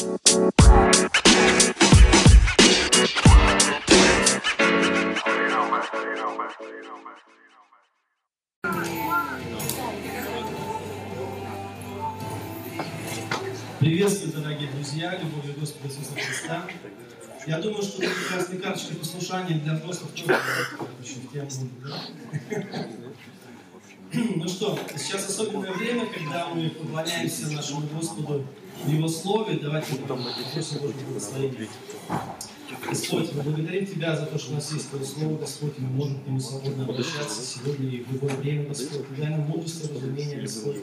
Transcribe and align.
Приветствую, 0.00 0.50
дорогие 14.32 14.70
друзья, 14.70 15.18
любовью 15.18 15.54
Господа 15.60 15.88
Иисуса 15.88 16.14
Христа. 16.14 16.64
Я 17.46 17.58
думаю, 17.58 17.82
что 17.82 18.02
это 18.02 18.14
прекрасные 18.14 18.58
карточки 18.58 18.94
послушания 18.94 19.58
для 19.58 19.74
взрослых 19.74 20.14
тоже? 20.14 20.38
Ну 24.14 24.48
что, 24.48 24.78
сейчас 24.96 25.28
особенное 25.28 25.72
время, 25.72 26.06
когда 26.06 26.48
мы 26.48 26.70
поклоняемся 26.70 27.50
нашему 27.50 27.86
Господу 27.88 28.46
Его 28.86 29.08
Слове. 29.08 29.58
Давайте 29.60 29.96
попросим 29.96 30.78
Божьего. 30.78 31.68
Господь, 32.88 33.32
мы 33.34 33.42
благодарим 33.42 33.86
Тебя 33.86 34.16
за 34.16 34.26
то, 34.26 34.38
что 34.38 34.52
у 34.52 34.54
нас 34.54 34.72
есть 34.72 34.88
Твое 34.90 35.04
Слово, 35.04 35.36
Господь, 35.38 35.78
мы 35.78 35.88
можем 35.88 36.20
к 36.20 36.26
нему 36.26 36.40
свободно 36.40 36.84
обращаться 36.84 37.42
сегодня 37.42 37.88
и 37.88 38.02
в 38.02 38.12
любое 38.12 38.34
время, 38.36 38.68
Господь. 38.68 39.04
Дай 39.18 39.28
нам 39.30 39.40
мудрости, 39.40 39.88
разумения, 39.92 40.40
Господь. 40.40 40.76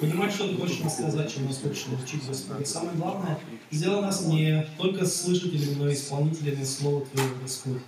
Понимать, 0.00 0.32
что 0.32 0.48
Ты 0.48 0.56
хочешь 0.56 0.80
нам 0.80 0.90
сказать, 0.90 1.32
чем 1.32 1.46
нас 1.46 1.60
хочешь 1.60 1.86
научить, 1.86 2.26
Господь. 2.26 2.62
И 2.62 2.64
самое 2.64 2.96
главное, 2.96 3.38
сделай 3.70 4.00
нас 4.00 4.26
не 4.26 4.66
только 4.78 5.06
слышателями, 5.06 5.74
но 5.74 5.88
и 5.88 5.94
исполнителями 5.94 6.64
Слова 6.64 7.04
Твоего, 7.06 7.34
Господь. 7.42 7.82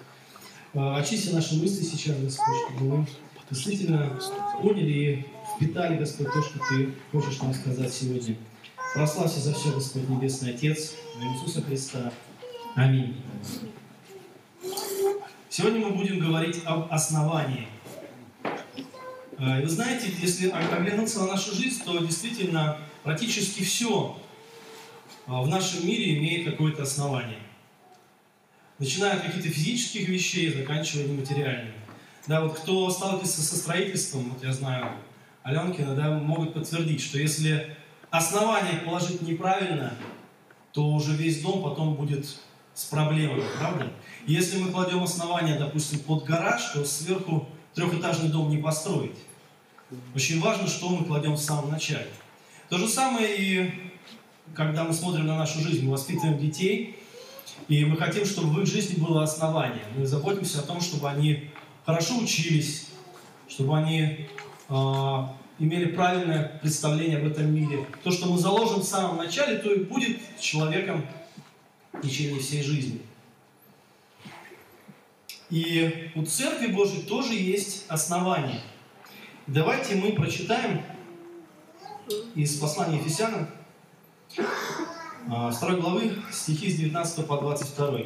А, 0.75 0.99
очисти 0.99 1.31
наши 1.31 1.57
мысли 1.57 1.83
сейчас, 1.83 2.17
Господь, 2.19 2.57
чтобы 2.69 2.99
мы 2.99 3.07
действительно 3.51 4.21
поняли 4.61 4.93
и 4.93 5.27
впитали, 5.57 5.99
Господь, 5.99 6.33
то, 6.33 6.43
что 6.43 6.59
Ты 6.69 6.95
хочешь 7.11 7.41
нам 7.41 7.55
сказать 7.55 7.93
сегодня. 7.93 8.37
Прославься 8.95 9.41
за 9.41 9.53
все, 9.53 9.73
Господь 9.73 10.09
Небесный 10.09 10.55
Отец, 10.55 10.95
имя 11.17 11.35
Иисуса 11.35 11.61
Христа. 11.63 12.13
Аминь. 12.77 13.21
Сегодня 15.51 15.81
мы 15.81 15.91
будем 15.91 16.21
говорить 16.21 16.61
об 16.65 16.93
основании. 16.93 17.67
И 18.45 19.63
вы 19.63 19.69
знаете, 19.69 20.13
если 20.23 20.49
оглянуться 20.49 21.19
на 21.19 21.33
нашу 21.33 21.53
жизнь, 21.57 21.83
то 21.85 21.99
действительно 21.99 22.79
практически 23.03 23.65
все 23.65 24.17
а, 25.27 25.43
в 25.43 25.49
нашем 25.49 25.85
мире 25.85 26.17
имеет 26.17 26.49
какое-то 26.49 26.85
основание. 26.85 27.41
Начиная 28.79 29.15
от 29.15 29.23
каких-то 29.23 29.49
физических 29.49 30.09
вещей, 30.09 30.53
заканчивая 30.53 31.09
нематериальными. 31.09 31.75
Да, 32.29 32.43
вот 32.43 32.61
кто 32.61 32.89
сталкивается 32.91 33.43
со 33.43 33.57
строительством, 33.57 34.31
вот 34.31 34.45
я 34.45 34.53
знаю, 34.53 34.93
Аленкина, 35.43 35.97
да, 35.97 36.11
могут 36.17 36.55
подтвердить, 36.55 37.03
что 37.03 37.19
если 37.19 37.77
основание 38.17 38.81
положить 38.81 39.23
неправильно, 39.23 39.93
то 40.73 40.87
уже 40.87 41.13
весь 41.15 41.43
дом 41.43 41.63
потом 41.63 41.95
будет 41.95 42.27
с 42.73 42.85
проблемами, 42.85 43.43
правда? 43.59 43.93
Если 44.27 44.59
мы 44.59 44.71
кладем 44.71 45.03
основание, 45.03 45.59
допустим, 45.59 45.99
под 46.01 46.25
гараж, 46.25 46.63
то 46.73 46.85
сверху 46.85 47.49
трехэтажный 47.75 48.29
дом 48.29 48.51
не 48.51 48.59
построить. 48.59 49.17
Очень 50.15 50.41
важно, 50.41 50.69
что 50.69 50.89
мы 50.91 51.05
кладем 51.05 51.33
в 51.35 51.41
самом 51.41 51.71
начале. 51.71 52.09
То 52.69 52.79
же 52.79 52.89
самое 52.89 53.37
и 53.37 53.93
когда 54.55 54.85
мы 54.85 54.93
смотрим 54.93 55.27
на 55.27 55.37
нашу 55.37 55.61
жизнь, 55.61 55.85
мы 55.85 55.93
воспитываем 55.93 56.39
детей, 56.39 56.99
и 57.67 57.85
мы 57.85 57.97
хотим, 57.97 58.25
чтобы 58.25 58.55
в 58.55 58.61
их 58.61 58.67
жизни 58.67 59.01
было 59.03 59.25
основание. 59.25 59.83
Мы 59.97 60.07
заботимся 60.07 60.61
о 60.61 60.63
том, 60.63 60.81
чтобы 60.81 61.09
они 61.11 61.51
хорошо 61.85 62.19
учились, 62.19 62.87
чтобы 63.49 63.77
они 63.77 64.29
э, 64.69 65.27
имели 65.59 65.93
правильное 65.93 66.59
представление 66.61 67.19
об 67.19 67.27
этом 67.27 67.55
мире. 67.55 67.87
То, 68.03 68.11
что 68.11 68.27
мы 68.27 68.39
заложим 68.39 68.81
в 68.81 68.85
самом 68.85 69.17
начале, 69.17 69.59
то 69.59 69.73
и 69.73 69.85
будет 69.85 70.19
человеком 70.41 71.07
в 71.93 72.01
течение 72.01 72.41
всей 72.41 72.63
жизни. 72.63 73.01
И 75.51 76.11
у 76.15 76.25
Церкви 76.25 76.69
Божьей 76.69 77.03
тоже 77.03 77.35
есть 77.35 77.85
основание. 77.89 78.61
Давайте 79.47 79.95
мы 79.95 80.13
прочитаем 80.13 80.83
из 82.35 82.59
послания 82.59 82.99
Ефесянам 82.99 83.49
2 85.27 85.51
главы 85.77 86.13
стихи 86.33 86.71
с 86.71 86.77
19 86.77 87.27
по 87.27 87.37
22. 87.39 88.01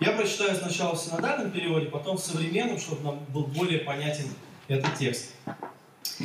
Я 0.00 0.12
прочитаю 0.12 0.54
сначала 0.56 0.94
в 0.94 1.00
синодальном 1.00 1.50
переводе, 1.50 1.86
потом 1.86 2.16
в 2.16 2.20
современном, 2.20 2.78
чтобы 2.78 3.02
нам 3.02 3.24
был 3.30 3.44
более 3.44 3.80
понятен 3.80 4.26
этот 4.68 4.94
текст. 4.96 5.34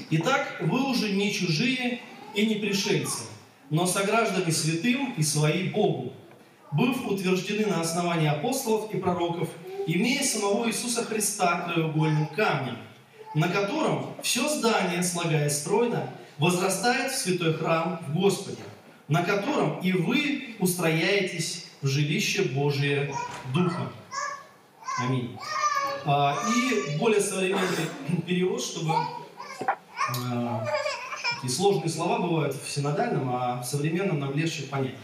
Итак, 0.09 0.57
вы 0.61 0.89
уже 0.89 1.11
не 1.11 1.31
чужие 1.31 2.01
и 2.33 2.45
не 2.45 2.55
пришельцы, 2.55 3.23
но 3.69 3.85
сограждане 3.85 4.51
святым 4.51 5.13
и 5.17 5.23
свои 5.23 5.69
Богу, 5.69 6.13
быв 6.71 7.05
утверждены 7.07 7.67
на 7.67 7.81
основании 7.81 8.27
апостолов 8.27 8.93
и 8.93 8.97
пророков, 8.97 9.49
имея 9.85 10.23
самого 10.23 10.67
Иисуса 10.67 11.03
Христа 11.03 11.61
краеугольным 11.61 12.27
камнем, 12.27 12.77
на 13.35 13.49
котором 13.49 14.15
все 14.23 14.47
здание, 14.47 15.03
слагаясь 15.03 15.59
стройно, 15.59 16.09
возрастает 16.37 17.11
в 17.11 17.17
святой 17.17 17.53
храм 17.53 17.99
в 18.07 18.13
Господе, 18.15 18.63
на 19.07 19.23
котором 19.23 19.79
и 19.81 19.91
вы 19.91 20.55
устрояетесь 20.59 21.65
в 21.81 21.87
жилище 21.87 22.43
Божие 22.43 23.13
Духом. 23.53 23.89
Аминь. 24.99 25.37
А, 26.05 26.37
и 26.55 26.97
более 26.97 27.21
современный 27.21 27.87
перевод, 28.25 28.61
чтобы 28.61 28.93
а, 30.09 30.65
такие 31.35 31.51
сложные 31.51 31.89
слова 31.89 32.19
бывают 32.19 32.55
в 32.55 32.69
синодальном, 32.69 33.29
а 33.33 33.61
в 33.61 33.65
современном 33.65 34.19
нам 34.19 34.35
легче 34.35 34.63
понять. 34.63 34.95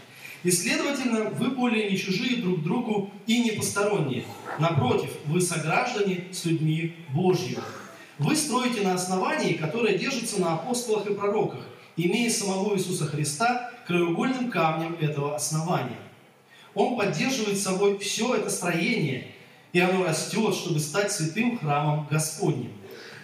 И, 0.42 0.50
следовательно, 0.50 1.30
вы 1.30 1.50
более 1.50 1.90
не 1.90 1.98
чужие 1.98 2.40
друг 2.40 2.62
другу 2.62 3.10
и 3.26 3.42
не 3.42 3.52
посторонние. 3.52 4.24
Напротив, 4.58 5.10
вы 5.26 5.40
сограждане 5.40 6.24
с 6.32 6.44
людьми 6.46 6.94
Божьими. 7.10 7.58
Вы 8.18 8.36
строите 8.36 8.82
на 8.82 8.94
основании, 8.94 9.54
которое 9.54 9.98
держится 9.98 10.40
на 10.40 10.54
апостолах 10.54 11.06
и 11.06 11.14
пророках, 11.14 11.60
имея 11.96 12.30
самого 12.30 12.74
Иисуса 12.76 13.06
Христа 13.06 13.70
краеугольным 13.86 14.50
камнем 14.50 14.96
этого 15.00 15.36
основания. 15.36 15.98
Он 16.74 16.96
поддерживает 16.96 17.58
собой 17.58 17.98
все 17.98 18.34
это 18.34 18.48
строение, 18.48 19.26
и 19.72 19.80
оно 19.80 20.04
растет, 20.04 20.54
чтобы 20.54 20.80
стать 20.80 21.12
святым 21.12 21.58
храмом 21.58 22.06
Господним. 22.10 22.72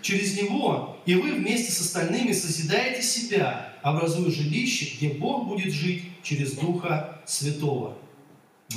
Через 0.06 0.41
него 0.41 0.97
и 1.05 1.17
вы 1.17 1.33
вместе 1.33 1.72
с 1.72 1.81
остальными 1.81 2.31
созидаете 2.31 3.03
себя, 3.03 3.72
образуя 3.83 4.31
жилище, 4.31 4.94
где 4.94 5.09
Бог 5.09 5.49
будет 5.49 5.72
жить 5.72 6.05
через 6.22 6.53
Духа 6.53 7.21
Святого. 7.27 7.99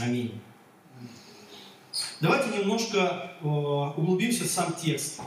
Аминь. 0.02 0.34
Давайте 2.20 2.58
немножко 2.58 3.32
э, 3.42 3.46
углубимся 3.46 4.46
в 4.46 4.48
сам 4.48 4.74
текст, 4.74 5.22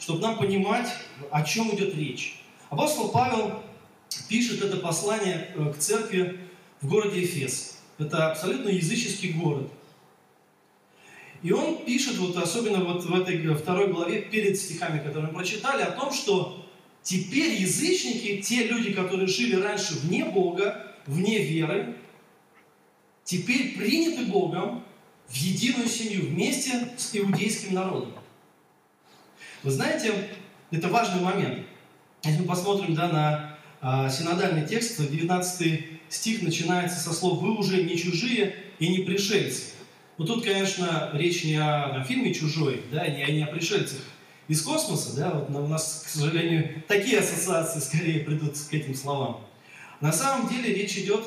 чтобы 0.00 0.18
нам 0.18 0.36
понимать, 0.36 0.88
о 1.30 1.44
чем 1.44 1.72
идет 1.76 1.94
речь. 1.94 2.42
Апостол 2.68 3.10
Павел 3.10 3.62
пишет 4.28 4.60
это 4.62 4.78
послание 4.78 5.52
э, 5.54 5.72
к 5.72 5.78
церкви 5.78 6.40
в 6.80 6.88
городе 6.88 7.22
Эфес. 7.22 7.78
Это 7.98 8.32
абсолютно 8.32 8.70
языческий 8.70 9.34
город. 9.34 9.70
И 11.42 11.52
он 11.52 11.84
пишет, 11.84 12.18
вот 12.18 12.36
особенно 12.36 12.84
вот 12.84 13.04
в 13.04 13.14
этой 13.14 13.54
второй 13.54 13.90
главе, 13.92 14.22
перед 14.22 14.58
стихами, 14.58 14.98
которые 14.98 15.28
мы 15.28 15.38
прочитали, 15.38 15.82
о 15.82 15.90
том, 15.90 16.12
что 16.12 16.66
теперь 17.02 17.60
язычники, 17.60 18.42
те 18.42 18.68
люди, 18.68 18.92
которые 18.92 19.26
жили 19.26 19.56
раньше 19.56 19.98
вне 20.00 20.26
Бога, 20.26 20.94
вне 21.06 21.38
веры, 21.38 21.96
теперь 23.24 23.76
приняты 23.76 24.26
Богом 24.26 24.84
в 25.28 25.34
единую 25.34 25.88
семью 25.88 26.26
вместе 26.26 26.88
с 26.98 27.16
иудейским 27.16 27.74
народом. 27.74 28.12
Вы 29.62 29.70
знаете, 29.70 30.12
это 30.70 30.88
важный 30.88 31.22
момент. 31.22 31.66
Если 32.22 32.40
мы 32.40 32.46
посмотрим 32.46 32.94
да, 32.94 33.08
на 33.08 33.58
а, 33.80 34.10
синодальный 34.10 34.66
текст, 34.66 35.00
19 35.00 35.84
стих 36.10 36.42
начинается 36.42 36.98
со 37.00 37.14
слов 37.14 37.40
«Вы 37.40 37.56
уже 37.56 37.82
не 37.82 37.96
чужие 37.96 38.56
и 38.78 38.88
не 38.88 39.04
пришельцы». 39.04 39.79
Но 40.20 40.26
тут, 40.26 40.44
конечно, 40.44 41.08
речь 41.14 41.44
не 41.44 41.56
о, 41.56 41.98
о 41.98 42.04
фильме 42.04 42.34
«Чужой», 42.34 42.82
да, 42.92 43.08
не, 43.08 43.24
не 43.32 43.42
о 43.42 43.46
пришельцах 43.46 44.02
из 44.48 44.60
космоса, 44.60 45.16
да, 45.16 45.30
вот 45.30 45.48
у 45.48 45.66
нас, 45.66 46.02
к 46.04 46.10
сожалению, 46.10 46.82
такие 46.86 47.20
ассоциации 47.20 47.80
скорее 47.80 48.20
придут 48.20 48.52
к 48.58 48.74
этим 48.74 48.94
словам. 48.94 49.40
На 50.02 50.12
самом 50.12 50.50
деле 50.50 50.74
речь 50.74 50.98
идет 50.98 51.24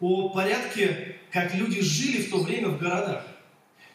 о 0.00 0.30
порядке, 0.30 1.18
как 1.30 1.54
люди 1.54 1.80
жили 1.80 2.22
в 2.22 2.30
то 2.32 2.38
время 2.38 2.70
в 2.70 2.80
городах. 2.80 3.24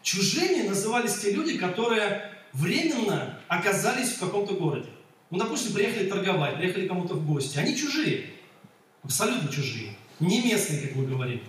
Чужими 0.01 0.65
назывались 0.65 1.19
те 1.19 1.31
люди, 1.31 1.57
которые 1.57 2.31
временно 2.53 3.37
оказались 3.49 4.11
в 4.11 4.19
каком-то 4.19 4.53
городе. 4.53 4.87
Ну, 5.29 5.39
допустим, 5.39 5.73
приехали 5.73 6.07
торговать, 6.07 6.55
приехали 6.55 6.87
кому-то 6.87 7.15
в 7.15 7.27
гости. 7.27 7.57
Они 7.57 7.75
чужие, 7.75 8.27
абсолютно 9.03 9.51
чужие, 9.51 9.93
не 10.21 10.41
местные, 10.41 10.87
как 10.87 10.95
мы 10.95 11.05
говорим. 11.05 11.41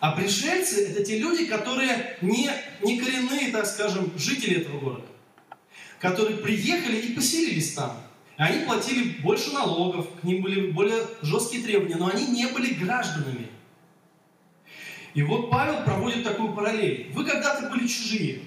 А 0.00 0.12
пришельцы– 0.12 0.86
это 0.90 1.04
те 1.04 1.18
люди, 1.18 1.46
которые 1.46 2.16
не, 2.20 2.50
не 2.82 3.00
коренные, 3.00 3.50
так 3.50 3.66
скажем, 3.66 4.12
жители 4.16 4.60
этого 4.60 4.78
города, 4.78 5.06
которые 5.98 6.38
приехали 6.38 6.98
и 6.98 7.14
поселились 7.14 7.72
там. 7.74 8.00
Они 8.36 8.64
платили 8.64 9.20
больше 9.20 9.52
налогов, 9.52 10.06
к 10.20 10.24
ним 10.24 10.42
были 10.42 10.70
более 10.70 11.02
жесткие 11.22 11.64
требования, 11.64 11.96
но 11.96 12.08
они 12.08 12.26
не 12.26 12.46
были 12.46 12.74
гражданами. 12.74 13.48
И 15.14 15.22
вот 15.22 15.50
Павел 15.50 15.82
проводит 15.82 16.22
такую 16.22 16.52
параллель. 16.52 17.10
Вы 17.12 17.24
когда-то 17.24 17.68
были 17.68 17.88
чужие. 17.88 18.42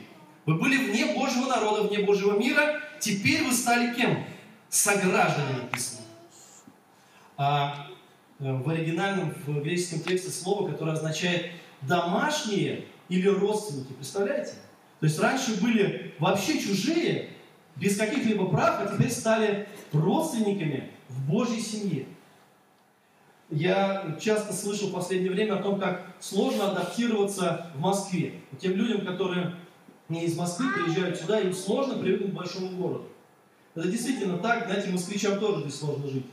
Вы 0.46 0.56
были 0.56 0.78
вне 0.78 1.08
Божьего 1.08 1.48
народа, 1.48 1.84
вне 1.84 2.00
Божьего 2.00 2.40
мира. 2.40 2.82
Теперь 3.02 3.44
вы 3.44 3.52
стали 3.52 3.94
кем? 3.94 4.24
Согражданами 4.70 5.64
написано. 5.64 6.02
А 7.36 7.91
в 8.42 8.70
оригинальном, 8.70 9.34
в 9.46 9.62
греческом 9.62 10.00
тексте 10.00 10.32
слово, 10.32 10.70
которое 10.70 10.94
означает 10.94 11.52
домашние 11.82 12.86
или 13.08 13.28
родственники. 13.28 13.94
Представляете? 13.94 14.54
То 15.00 15.06
есть 15.06 15.20
раньше 15.20 15.62
были 15.62 16.14
вообще 16.20 16.60
чужие, 16.60 17.30
без 17.76 17.98
каких-либо 17.98 18.48
прав, 18.48 18.80
а 18.80 18.94
теперь 18.94 19.12
стали 19.12 19.68
родственниками 19.94 20.90
в 21.08 21.30
Божьей 21.30 21.62
семье. 21.62 22.06
Я 23.50 24.18
часто 24.20 24.54
слышал 24.54 24.90
в 24.90 24.94
последнее 24.94 25.32
время 25.32 25.60
о 25.60 25.64
том, 25.64 25.80
как 25.80 26.06
сложно 26.20 26.72
адаптироваться 26.72 27.72
в 27.76 27.80
Москве. 27.80 28.34
Тем 28.60 28.74
людям, 28.74 29.06
которые 29.06 29.56
не 30.10 30.26
из 30.26 30.38
Москвы 30.38 30.68
приезжают 30.74 31.18
сюда, 31.18 31.42
им 31.42 31.54
сложно 31.54 31.96
привыкнуть 31.96 32.32
к 32.32 32.36
большому 32.36 32.70
городу. 32.70 33.08
Это 33.76 33.88
действительно 33.88 34.38
так, 34.38 34.66
знаете, 34.66 34.90
москвичам 34.90 35.40
тоже 35.40 35.62
здесь 35.62 35.76
сложно 35.76 36.08
жить. 36.08 36.26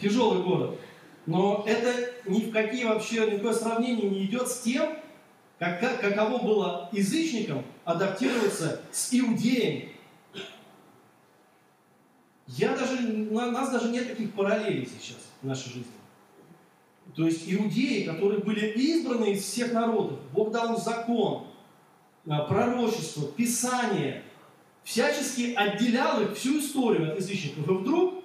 Тяжелый 0.00 0.42
город. 0.42 0.78
Но 1.26 1.64
это 1.66 2.10
ни 2.26 2.40
в 2.42 2.52
какие 2.52 2.84
вообще, 2.84 3.30
ни 3.30 3.34
в 3.34 3.36
какое 3.38 3.52
сравнение 3.52 4.08
не 4.08 4.24
идет 4.24 4.48
с 4.48 4.60
тем, 4.60 4.96
как, 5.58 5.80
как, 5.80 6.00
каково 6.00 6.42
было 6.42 6.88
язычникам 6.92 7.64
адаптироваться 7.84 8.80
с 8.90 9.12
иудеями. 9.12 9.92
Я 12.46 12.74
даже, 12.74 12.96
у 13.30 13.34
нас 13.34 13.70
даже 13.70 13.90
нет 13.90 14.08
таких 14.08 14.32
параллелей 14.32 14.86
сейчас 14.86 15.18
в 15.42 15.46
нашей 15.46 15.68
жизни. 15.68 15.92
То 17.14 17.26
есть 17.26 17.42
иудеи, 17.46 18.04
которые 18.04 18.40
были 18.40 18.68
избраны 18.68 19.32
из 19.32 19.42
всех 19.42 19.72
народов, 19.72 20.18
Бог 20.32 20.50
дал 20.50 20.74
им 20.74 20.80
закон, 20.80 21.46
а, 22.26 22.44
пророчество, 22.44 23.28
Писание, 23.28 24.22
всячески 24.82 25.52
отделял 25.54 26.22
их 26.22 26.36
всю 26.36 26.60
историю 26.60 27.12
от 27.12 27.18
язычников. 27.18 27.68
И 27.68 27.70
вдруг 27.70 28.17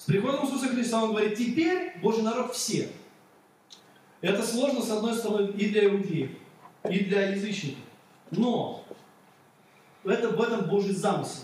с 0.00 0.04
приходом 0.04 0.46
Иисуса 0.46 0.68
Христа 0.68 1.04
Он 1.04 1.10
говорит, 1.10 1.36
теперь 1.36 1.98
Божий 2.00 2.22
народ 2.22 2.54
все. 2.54 2.90
Это 4.22 4.42
сложно, 4.42 4.80
с 4.80 4.90
одной 4.90 5.14
стороны, 5.14 5.50
и 5.50 5.68
для 5.68 5.84
иудеев, 5.90 6.30
и 6.88 7.00
для 7.00 7.32
язычников. 7.32 7.84
Но 8.30 8.82
это 10.04 10.30
в 10.30 10.40
этом 10.40 10.70
Божий 10.70 10.94
замысел. 10.94 11.42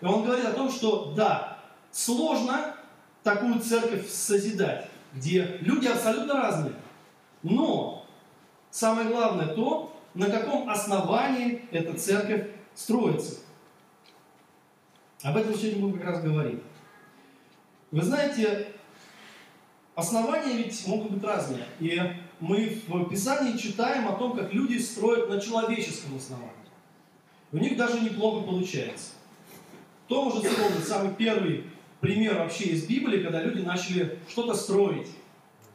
И 0.00 0.04
он 0.04 0.22
говорит 0.22 0.44
о 0.44 0.52
том, 0.52 0.70
что 0.70 1.12
да, 1.16 1.58
сложно 1.90 2.76
такую 3.24 3.58
церковь 3.58 4.08
созидать, 4.08 4.88
где 5.12 5.58
люди 5.60 5.88
абсолютно 5.88 6.34
разные. 6.34 6.74
Но 7.42 8.06
самое 8.70 9.08
главное 9.08 9.56
то, 9.56 9.92
на 10.14 10.26
каком 10.30 10.70
основании 10.70 11.66
эта 11.72 11.98
церковь 11.98 12.46
строится. 12.76 13.40
Об 15.22 15.36
этом 15.36 15.54
сегодня 15.54 15.80
будем 15.80 15.98
как 15.98 16.10
раз 16.10 16.22
говорить. 16.22 16.62
Вы 17.92 18.02
знаете, 18.02 18.68
основания 19.94 20.56
ведь 20.56 20.86
могут 20.86 21.12
быть 21.12 21.22
разные. 21.22 21.66
И 21.78 22.00
мы 22.40 22.80
в 22.88 23.08
Писании 23.10 23.58
читаем 23.58 24.08
о 24.08 24.14
том, 24.14 24.34
как 24.34 24.52
люди 24.52 24.78
строят 24.78 25.28
на 25.28 25.38
человеческом 25.38 26.16
основании. 26.16 26.50
У 27.52 27.58
них 27.58 27.76
даже 27.76 28.00
неплохо 28.00 28.46
получается. 28.46 29.10
Кто 30.06 30.24
может 30.24 30.46
вспомнить 30.46 30.88
самый 30.88 31.14
первый 31.14 31.64
пример 32.00 32.38
вообще 32.38 32.64
из 32.64 32.86
Библии, 32.86 33.22
когда 33.22 33.42
люди 33.42 33.60
начали 33.60 34.18
что-то 34.26 34.54
строить 34.54 35.08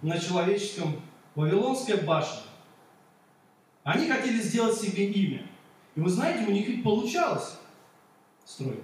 на 0.02 0.20
человеческом 0.20 1.00
Вавилонская 1.36 1.98
башня. 1.98 2.42
Они 3.84 4.10
хотели 4.10 4.42
сделать 4.42 4.76
себе 4.76 5.06
имя. 5.06 5.48
И 5.96 6.02
вы 6.02 6.10
знаете, 6.10 6.48
у 6.48 6.52
них 6.52 6.68
ведь 6.68 6.84
получалось 6.84 7.58
строить. 8.44 8.84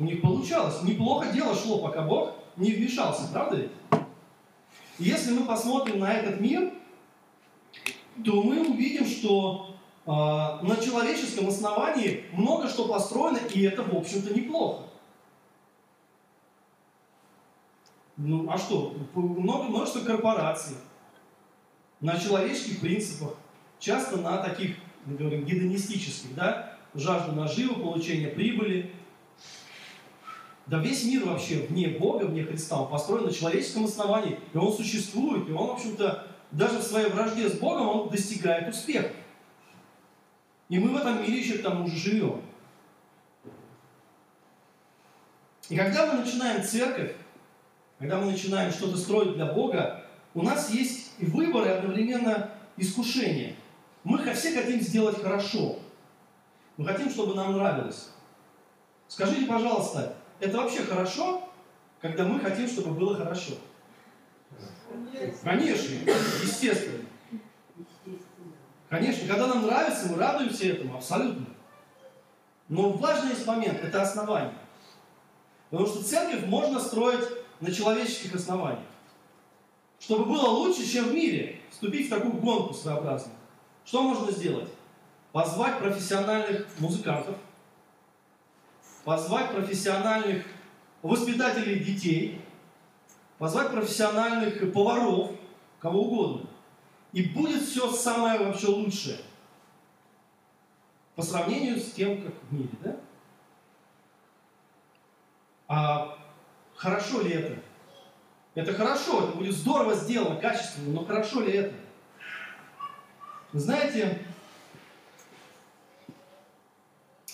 У 0.00 0.04
них 0.04 0.22
получалось. 0.22 0.82
Неплохо 0.82 1.30
дело 1.30 1.54
шло, 1.54 1.78
пока 1.78 2.00
Бог 2.00 2.32
не 2.56 2.72
вмешался, 2.72 3.28
правда 3.30 3.56
ведь? 3.56 3.70
Если 4.98 5.32
мы 5.32 5.44
посмотрим 5.44 6.00
на 6.00 6.10
этот 6.10 6.40
мир, 6.40 6.72
то 8.24 8.42
мы 8.42 8.66
увидим, 8.66 9.04
что 9.04 9.76
э, 10.06 10.10
на 10.10 10.76
человеческом 10.82 11.48
основании 11.48 12.24
много 12.32 12.66
что 12.68 12.88
построено, 12.88 13.36
и 13.52 13.62
это, 13.62 13.82
в 13.82 13.94
общем-то, 13.94 14.32
неплохо. 14.32 14.84
Ну, 18.16 18.50
а 18.50 18.56
что? 18.56 18.94
Много, 19.14 19.64
множество 19.64 20.00
корпораций 20.00 20.76
на 22.00 22.18
человеческих 22.18 22.80
принципах, 22.80 23.34
часто 23.78 24.16
на 24.16 24.38
таких, 24.38 24.76
мы 25.04 25.16
говорим, 25.16 25.44
гедонистических, 25.44 26.34
да, 26.34 26.78
жажду 26.94 27.32
наживы, 27.32 27.74
получения 27.74 28.28
прибыли. 28.28 28.94
Да 30.70 30.78
весь 30.78 31.04
мир 31.04 31.24
вообще 31.24 31.66
вне 31.66 31.88
Бога, 31.88 32.26
вне 32.26 32.44
Христа, 32.44 32.80
он 32.80 32.88
построен 32.88 33.24
на 33.24 33.32
человеческом 33.32 33.86
основании, 33.86 34.38
и 34.54 34.56
он 34.56 34.72
существует, 34.72 35.48
и 35.48 35.52
он, 35.52 35.66
в 35.66 35.72
общем-то, 35.72 36.28
даже 36.52 36.78
в 36.78 36.82
своей 36.84 37.10
вражде 37.10 37.48
с 37.48 37.54
Богом 37.58 37.88
он 37.88 38.08
достигает 38.08 38.68
успеха. 38.68 39.10
И 40.68 40.78
мы 40.78 40.90
в 40.90 40.96
этом 40.96 41.22
мире 41.22 41.40
еще 41.40 41.58
к 41.58 41.62
тому 41.64 41.88
же 41.88 41.96
живем. 41.96 42.40
И 45.68 45.76
когда 45.76 46.06
мы 46.06 46.20
начинаем 46.20 46.62
церковь, 46.62 47.16
когда 47.98 48.20
мы 48.20 48.30
начинаем 48.30 48.70
что-то 48.70 48.96
строить 48.96 49.34
для 49.34 49.46
Бога, 49.46 50.04
у 50.34 50.42
нас 50.42 50.70
есть 50.70 51.14
и 51.18 51.26
выбор, 51.26 51.66
и 51.66 51.70
одновременно 51.70 52.48
искушение. 52.76 53.56
Мы 54.04 54.18
все 54.34 54.54
хотим 54.54 54.80
сделать 54.80 55.20
хорошо. 55.20 55.80
Мы 56.76 56.86
хотим, 56.86 57.10
чтобы 57.10 57.34
нам 57.34 57.54
нравилось. 57.54 58.10
Скажите, 59.08 59.46
пожалуйста, 59.46 60.14
это 60.40 60.56
вообще 60.56 60.82
хорошо, 60.84 61.48
когда 62.00 62.24
мы 62.24 62.40
хотим, 62.40 62.66
чтобы 62.66 62.94
было 62.94 63.16
хорошо? 63.16 63.52
Конечно, 65.42 65.94
естественно. 66.42 67.04
Конечно, 68.88 69.28
когда 69.28 69.46
нам 69.46 69.66
нравится, 69.66 70.08
мы 70.08 70.18
радуемся 70.18 70.66
этому, 70.66 70.96
абсолютно. 70.96 71.46
Но 72.68 72.90
важный 72.92 73.30
есть 73.30 73.46
момент, 73.46 73.82
это 73.82 74.02
основание. 74.02 74.54
Потому 75.70 75.88
что 75.88 76.02
церковь 76.02 76.46
можно 76.46 76.80
строить 76.80 77.24
на 77.60 77.70
человеческих 77.70 78.34
основаниях. 78.34 78.80
Чтобы 80.00 80.24
было 80.24 80.48
лучше, 80.48 80.84
чем 80.90 81.10
в 81.10 81.14
мире, 81.14 81.60
вступить 81.70 82.06
в 82.06 82.10
такую 82.10 82.32
гонку 82.34 82.74
своеобразную. 82.74 83.36
Что 83.84 84.02
можно 84.02 84.32
сделать? 84.32 84.70
Позвать 85.32 85.78
профессиональных 85.78 86.66
музыкантов, 86.78 87.36
позвать 89.10 89.50
профессиональных 89.50 90.44
воспитателей 91.02 91.80
детей, 91.80 92.40
позвать 93.38 93.72
профессиональных 93.72 94.72
поваров, 94.72 95.32
кого 95.80 96.02
угодно. 96.02 96.48
И 97.12 97.24
будет 97.24 97.60
все 97.64 97.90
самое 97.90 98.38
вообще 98.38 98.68
лучшее 98.68 99.16
по 101.16 101.22
сравнению 101.22 101.80
с 101.80 101.90
тем, 101.90 102.22
как 102.22 102.32
в 102.40 102.52
мире. 102.54 102.68
Да? 102.84 102.96
А 105.66 106.18
Хорошо 106.76 107.22
ли 107.22 107.32
это? 107.32 107.60
Это 108.54 108.72
хорошо, 108.72 109.24
это 109.24 109.36
будет 109.36 109.56
здорово 109.56 109.96
сделано, 109.96 110.40
качественно, 110.40 111.00
но 111.00 111.04
хорошо 111.04 111.40
ли 111.40 111.54
это? 111.54 111.74
Вы 113.52 113.58
знаете, 113.58 114.24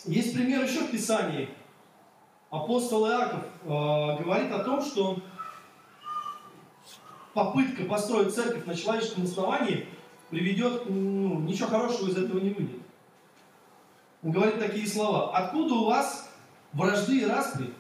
есть 0.07 0.33
пример 0.33 0.65
еще 0.65 0.81
в 0.81 0.91
Писании. 0.91 1.51
Апостол 2.51 3.09
Иаков 3.09 3.43
э, 3.65 3.69
говорит 4.23 4.53
о 4.53 4.61
том, 4.61 4.81
что 4.81 5.19
попытка 7.35 7.85
построить 7.85 8.35
церковь 8.35 8.65
на 8.67 8.75
человеческом 8.75 9.25
основании 9.25 9.89
приведет, 10.31 10.89
ну, 10.89 11.41
ничего 11.41 11.69
хорошего 11.69 12.09
из 12.09 12.17
этого 12.17 12.39
не 12.39 12.51
выйдет. 12.51 12.81
Он 14.23 14.31
говорит 14.31 14.59
такие 14.59 14.87
слова. 14.87 15.37
Откуда 15.37 15.75
у 15.75 15.85
вас 15.87 16.31
вражды 16.73 17.19
и 17.19 17.25
распри? 17.27 17.73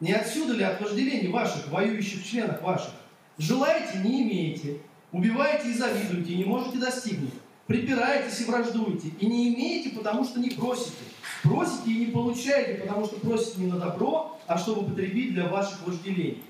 Не 0.00 0.14
отсюда 0.14 0.54
ли 0.54 0.64
от 0.64 0.80
вожделений 0.80 1.28
ваших, 1.28 1.68
воюющих 1.68 2.26
членов 2.26 2.60
ваших? 2.62 2.92
Желаете, 3.38 3.98
не 3.98 4.22
имеете. 4.22 4.80
Убиваете 5.12 5.70
и 5.70 5.74
завидуете, 5.74 6.32
и 6.32 6.36
не 6.38 6.44
можете 6.44 6.78
достигнуть. 6.78 7.34
Припираетесь 7.66 8.40
и 8.40 8.44
враждуете, 8.44 9.08
и 9.20 9.26
не 9.26 9.54
имеете, 9.54 9.90
потому 9.90 10.24
что 10.24 10.40
не 10.40 10.50
просите. 10.50 11.04
Просите 11.42 11.90
и 11.90 12.06
не 12.06 12.06
получаете, 12.06 12.82
потому 12.82 13.04
что 13.04 13.16
просите 13.20 13.60
не 13.62 13.72
на 13.72 13.78
добро, 13.78 14.38
а 14.46 14.58
чтобы 14.58 14.88
потребить 14.90 15.34
для 15.34 15.48
ваших 15.48 15.86
вожделений. 15.86 16.42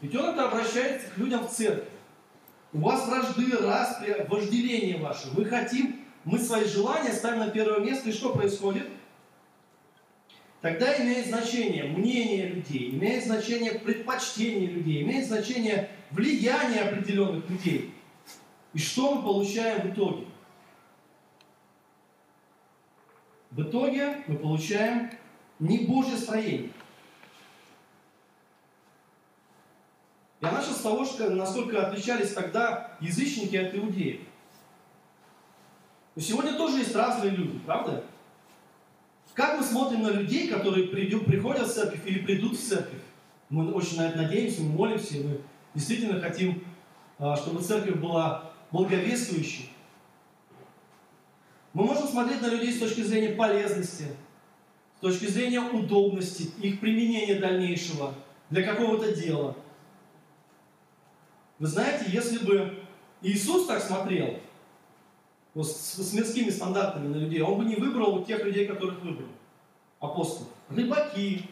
Ведь 0.00 0.14
он 0.14 0.30
это 0.30 0.48
обращается 0.48 1.08
к 1.10 1.18
людям 1.18 1.46
в 1.46 1.50
церкви. 1.50 1.88
У 2.72 2.80
вас 2.80 3.06
вражды, 3.06 3.56
распри, 3.56 4.26
вожделение 4.28 4.98
ваше. 4.98 5.28
Мы 5.36 5.44
хотим, 5.44 6.00
мы 6.24 6.38
свои 6.38 6.64
желания 6.64 7.12
ставим 7.12 7.40
на 7.40 7.48
первое 7.48 7.80
место, 7.80 8.10
и 8.10 8.12
что 8.12 8.32
происходит? 8.32 8.86
тогда 10.60 10.94
имеет 11.02 11.26
значение 11.26 11.84
мнение 11.84 12.48
людей, 12.48 12.90
имеет 12.90 13.24
значение 13.24 13.72
предпочтение 13.72 14.68
людей, 14.68 15.02
имеет 15.02 15.26
значение 15.26 15.90
влияние 16.10 16.82
определенных 16.82 17.48
людей. 17.48 17.94
И 18.74 18.78
что 18.78 19.14
мы 19.14 19.22
получаем 19.22 19.88
в 19.88 19.94
итоге? 19.94 20.26
В 23.50 23.62
итоге 23.62 24.22
мы 24.28 24.36
получаем 24.36 25.10
не 25.58 25.78
Божье 25.78 26.16
строение. 26.16 26.70
Я 30.40 30.52
начал 30.52 30.72
с 30.72 30.80
того, 30.80 31.04
что 31.04 31.28
насколько 31.30 31.86
отличались 31.86 32.32
тогда 32.32 32.96
язычники 33.00 33.56
от 33.56 33.74
иудеев. 33.74 34.20
Но 36.14 36.22
сегодня 36.22 36.54
тоже 36.54 36.78
есть 36.78 36.94
разные 36.94 37.30
люди, 37.30 37.58
правда? 37.66 38.04
Как 39.34 39.58
мы 39.58 39.64
смотрим 39.64 40.02
на 40.02 40.10
людей, 40.10 40.48
которые 40.48 40.88
придут, 40.88 41.26
приходят 41.26 41.66
в 41.66 41.72
церковь 41.72 42.00
или 42.06 42.20
придут 42.20 42.56
в 42.56 42.68
церковь? 42.68 43.00
Мы 43.48 43.72
очень 43.72 43.96
на 43.96 44.08
это 44.08 44.18
надеемся, 44.18 44.62
мы 44.62 44.70
молимся, 44.70 45.16
мы 45.18 45.40
действительно 45.74 46.20
хотим, 46.20 46.64
а, 47.18 47.36
чтобы 47.36 47.62
церковь 47.62 47.96
была 47.96 48.50
благовествующей. 48.70 49.69
Мы 51.72 51.84
можем 51.84 52.08
смотреть 52.08 52.42
на 52.42 52.48
людей 52.48 52.72
с 52.72 52.80
точки 52.80 53.02
зрения 53.02 53.34
полезности, 53.36 54.06
с 54.96 55.00
точки 55.00 55.26
зрения 55.26 55.60
удобности, 55.60 56.50
их 56.60 56.80
применения 56.80 57.38
дальнейшего 57.38 58.14
для 58.50 58.62
какого-то 58.62 59.14
дела. 59.14 59.56
Вы 61.58 61.66
знаете, 61.66 62.06
если 62.08 62.44
бы 62.44 62.82
Иисус 63.22 63.66
так 63.66 63.82
смотрел, 63.82 64.40
вот 65.54 65.68
с, 65.68 65.96
с 65.96 66.12
мирскими 66.12 66.50
стандартами 66.50 67.08
на 67.08 67.16
людей, 67.16 67.40
он 67.40 67.58
бы 67.58 67.64
не 67.64 67.76
выбрал 67.76 68.12
вот 68.12 68.26
тех 68.26 68.44
людей, 68.44 68.66
которых 68.66 69.00
выбрал. 69.02 69.28
Апостолов. 70.00 70.48
Рыбаки, 70.70 71.50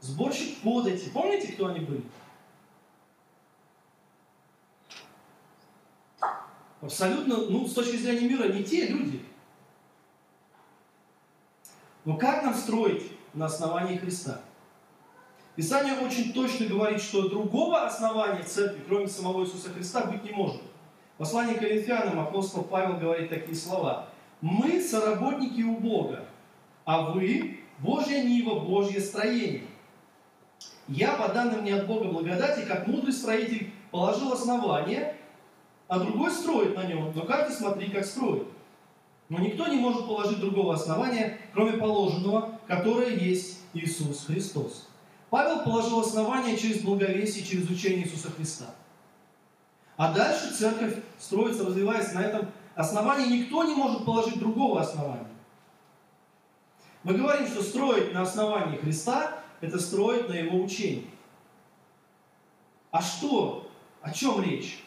сборщик 0.00 0.58
подати. 0.58 1.08
Помните, 1.12 1.52
кто 1.52 1.66
они 1.66 1.80
были? 1.80 2.02
Абсолютно, 6.80 7.36
ну, 7.36 7.66
с 7.66 7.74
точки 7.74 7.96
зрения 7.96 8.28
мира, 8.28 8.48
не 8.48 8.64
те 8.64 8.86
люди. 8.86 9.22
Но 12.04 12.16
как 12.16 12.42
нам 12.42 12.54
строить 12.54 13.02
на 13.34 13.46
основании 13.46 13.96
Христа? 13.96 14.40
Писание 15.56 15.98
очень 15.98 16.32
точно 16.32 16.66
говорит, 16.66 17.02
что 17.02 17.28
другого 17.28 17.84
основания 17.84 18.42
церкви, 18.42 18.82
кроме 18.88 19.08
самого 19.08 19.44
Иисуса 19.44 19.70
Христа, 19.70 20.04
быть 20.06 20.24
не 20.24 20.30
может. 20.30 20.62
Послание 21.18 21.56
к 21.56 21.60
Коринфянам 21.60 22.18
апостол 22.18 22.62
Павел 22.62 22.96
говорит 22.96 23.28
такие 23.28 23.56
слова. 23.56 24.06
«Мы 24.40 24.80
соработники 24.80 25.60
у 25.62 25.76
Бога, 25.76 26.24
а 26.84 27.10
вы– 27.10 27.58
Божья 27.80 28.22
нива, 28.22 28.60
Божье 28.60 29.00
строение. 29.00 29.64
Я, 30.88 31.12
по 31.14 31.28
данным 31.28 31.62
мне 31.62 31.74
от 31.74 31.86
Бога 31.86 32.06
благодати, 32.06 32.66
как 32.66 32.86
мудрый 32.86 33.12
строитель, 33.12 33.72
положил 33.90 34.32
основание, 34.32 35.16
а 35.88 35.98
другой 35.98 36.30
строит 36.30 36.76
на 36.76 36.84
нем, 36.84 37.12
но 37.14 37.22
каждый 37.22 37.54
смотри, 37.54 37.90
как 37.90 38.04
строит. 38.04 38.46
Но 39.30 39.38
никто 39.38 39.68
не 39.68 39.76
может 39.76 40.06
положить 40.06 40.40
другого 40.40 40.74
основания, 40.74 41.38
кроме 41.54 41.74
положенного, 41.74 42.58
которое 42.66 43.14
есть 43.14 43.60
Иисус 43.72 44.26
Христос. 44.26 44.88
Павел 45.30 45.62
положил 45.62 46.00
основание 46.00 46.56
через 46.56 46.82
благовесие, 46.82 47.44
через 47.44 47.70
учение 47.70 48.04
Иисуса 48.04 48.32
Христа. 48.32 48.74
А 49.96 50.12
дальше 50.12 50.52
церковь 50.52 50.96
строится, 51.20 51.64
развивается 51.64 52.16
на 52.16 52.22
этом 52.22 52.48
основании. 52.74 53.38
Никто 53.38 53.62
не 53.62 53.74
может 53.74 54.04
положить 54.04 54.40
другого 54.40 54.80
основания. 54.80 55.28
Мы 57.04 57.14
говорим, 57.14 57.46
что 57.46 57.62
строить 57.62 58.12
на 58.12 58.22
основании 58.22 58.78
Христа– 58.78 59.38
это 59.60 59.78
строить 59.78 60.28
на 60.28 60.32
Его 60.32 60.60
учении. 60.60 61.08
А 62.90 63.00
что? 63.00 63.70
О 64.02 64.10
чем 64.10 64.42
речь? 64.42 64.82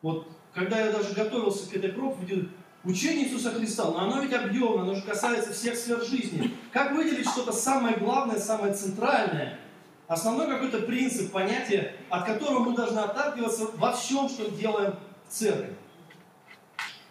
Вот 0.00 0.26
когда 0.54 0.80
я 0.80 0.92
даже 0.92 1.12
готовился 1.12 1.68
к 1.68 1.76
этой 1.76 1.92
проповеди, 1.92 2.48
учение 2.86 3.26
Иисуса 3.26 3.50
Христа, 3.50 3.84
но 3.84 4.00
оно 4.00 4.20
ведь 4.20 4.32
объемно, 4.32 4.82
оно 4.82 4.94
же 4.94 5.02
касается 5.02 5.52
всех 5.52 5.76
сфер 5.76 6.02
жизни. 6.04 6.56
Как 6.72 6.92
выделить 6.92 7.28
что-то 7.28 7.52
самое 7.52 7.96
главное, 7.96 8.38
самое 8.38 8.72
центральное– 8.72 9.58
основной 10.08 10.46
какой-то 10.46 10.80
принцип, 10.80 11.32
понятие, 11.32 11.94
от 12.08 12.26
которого 12.26 12.60
мы 12.60 12.76
должны 12.76 12.98
отталкиваться 12.98 13.68
во 13.74 13.92
всем, 13.92 14.28
что 14.28 14.50
делаем 14.50 14.94
в 15.28 15.32
церкви. 15.32 15.74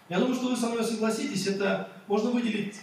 Я 0.08 0.20
думаю, 0.20 0.36
что 0.36 0.50
вы 0.50 0.56
со 0.56 0.68
мной 0.68 0.84
согласитесь, 0.84 1.48
это 1.48 1.90
можно 2.08 2.30
выделить 2.30 2.80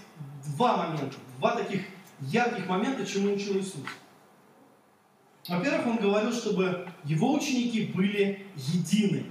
два 0.57 0.77
момента, 0.77 1.17
два 1.39 1.55
таких 1.55 1.83
ярких 2.21 2.67
момента, 2.67 3.07
чему 3.07 3.35
учил 3.35 3.59
Иисус. 3.59 3.85
Во-первых, 5.49 5.87
он 5.87 5.97
говорил, 5.97 6.33
чтобы 6.33 6.89
его 7.05 7.33
ученики 7.35 7.87
были 7.87 8.47
едины. 8.57 9.27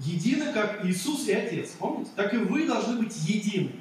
Едины, 0.00 0.52
как 0.52 0.84
Иисус 0.84 1.28
и 1.28 1.32
Отец. 1.32 1.72
Помните? 1.78 2.10
Так 2.16 2.32
и 2.32 2.38
вы 2.38 2.66
должны 2.66 3.02
быть 3.02 3.14
едины. 3.16 3.72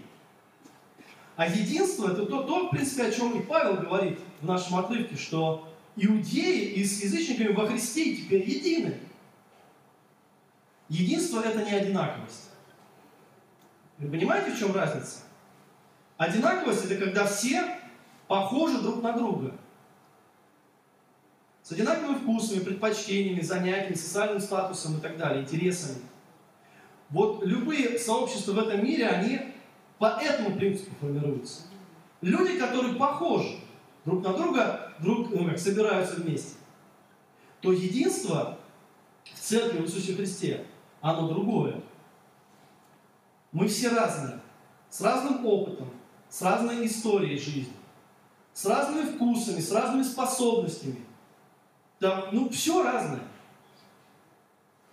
А 1.38 1.48
единство– 1.48 2.12
это 2.12 2.26
то, 2.26 2.44
то, 2.44 2.68
в 2.68 2.72
принципе, 2.72 3.06
о 3.06 3.12
чем 3.12 3.40
и 3.40 3.42
Павел 3.42 3.78
говорит 3.78 4.20
в 4.42 4.46
нашем 4.46 4.76
отрывке, 4.76 5.16
что 5.16 5.74
иудеи 5.96 6.74
и 6.74 6.84
с 6.84 7.02
язычниками 7.02 7.54
во 7.54 7.68
Христе 7.68 8.18
теперь 8.18 8.50
едины. 8.50 9.00
Единство– 10.90 11.40
это 11.46 11.64
не 11.64 11.72
одинаковость. 11.72 12.50
Вы 14.00 14.10
понимаете, 14.10 14.52
в 14.52 14.60
чем 14.60 14.76
разница? 14.76 15.20
Одинаковость– 16.18 16.84
это 16.92 16.98
когда 16.98 17.26
все 17.26 17.80
похожи 18.28 18.82
друг 18.82 19.02
на 19.02 19.14
друга. 19.14 19.56
С 21.64 21.72
одинаковыми 21.72 22.18
вкусами, 22.18 22.60
предпочтениями, 22.60 23.42
занятиями, 23.42 23.94
социальным 23.94 24.42
статусом 24.42 24.98
и 24.98 25.02
так 25.02 25.18
далее, 25.18 25.44
интересами. 25.44 26.02
Вот 27.10 27.44
любые 27.46 27.98
сообщества 27.98 28.54
в 28.54 28.60
этом 28.60 28.84
мире, 28.84 29.08
они 29.08 29.40
по 29.98 30.20
этому 30.22 30.56
принципу 30.56 30.96
формируются. 31.00 31.64
Люди, 32.22 32.60
которые 32.60 32.96
похожи 32.96 33.60
друг 34.06 34.24
на 34.24 34.34
друга, 34.34 34.94
друг, 35.00 35.30
ну, 35.32 35.46
как, 35.46 35.60
собираются 35.60 36.16
вместе. 36.16 36.56
То 37.62 37.72
единство 37.72 38.58
в 39.24 39.40
церкви 39.40 39.80
в 39.80 39.86
Иисусе 39.86 40.14
Христе, 40.14 40.66
оно 41.02 41.28
другое. 41.28 41.82
Мы 43.52 43.68
все 43.68 43.90
разные, 43.90 44.40
с 44.90 45.02
разным 45.02 45.46
опытом, 45.46 45.90
с 46.30 46.42
разной 46.42 46.86
историей 46.86 47.38
жизни, 47.40 47.74
с 48.54 48.66
разными 48.66 49.16
вкусами, 49.16 49.60
с 49.60 49.72
разными 49.72 50.04
способностями. 50.04 51.04
Да, 52.00 52.30
ну, 52.32 52.50
все 52.50 52.84
разное. 52.84 53.24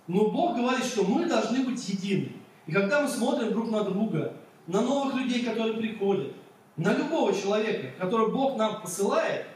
Но 0.06 0.30
Бог 0.30 0.56
говорит, 0.56 0.84
что 0.84 1.04
мы 1.04 1.26
должны 1.26 1.64
быть 1.64 1.88
едины. 1.88 2.32
И 2.66 2.72
когда 2.72 3.02
мы 3.02 3.08
смотрим 3.08 3.52
друг 3.52 3.70
на 3.70 3.84
друга, 3.84 4.36
на 4.66 4.80
новых 4.80 5.14
людей, 5.14 5.44
которые 5.44 5.74
приходят, 5.74 6.32
на 6.76 6.94
любого 6.94 7.34
человека, 7.34 7.96
которого 7.98 8.30
Бог 8.30 8.56
нам 8.56 8.82
посылает, 8.82 9.46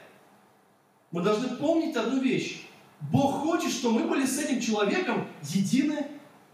мы 1.10 1.22
должны 1.22 1.56
помнить 1.56 1.96
одну 1.96 2.20
вещь. 2.20 2.66
Бог 3.00 3.42
хочет, 3.42 3.72
чтобы 3.72 4.00
мы 4.00 4.08
были 4.08 4.26
с 4.26 4.38
этим 4.38 4.60
человеком 4.60 5.26
едины 5.42 6.06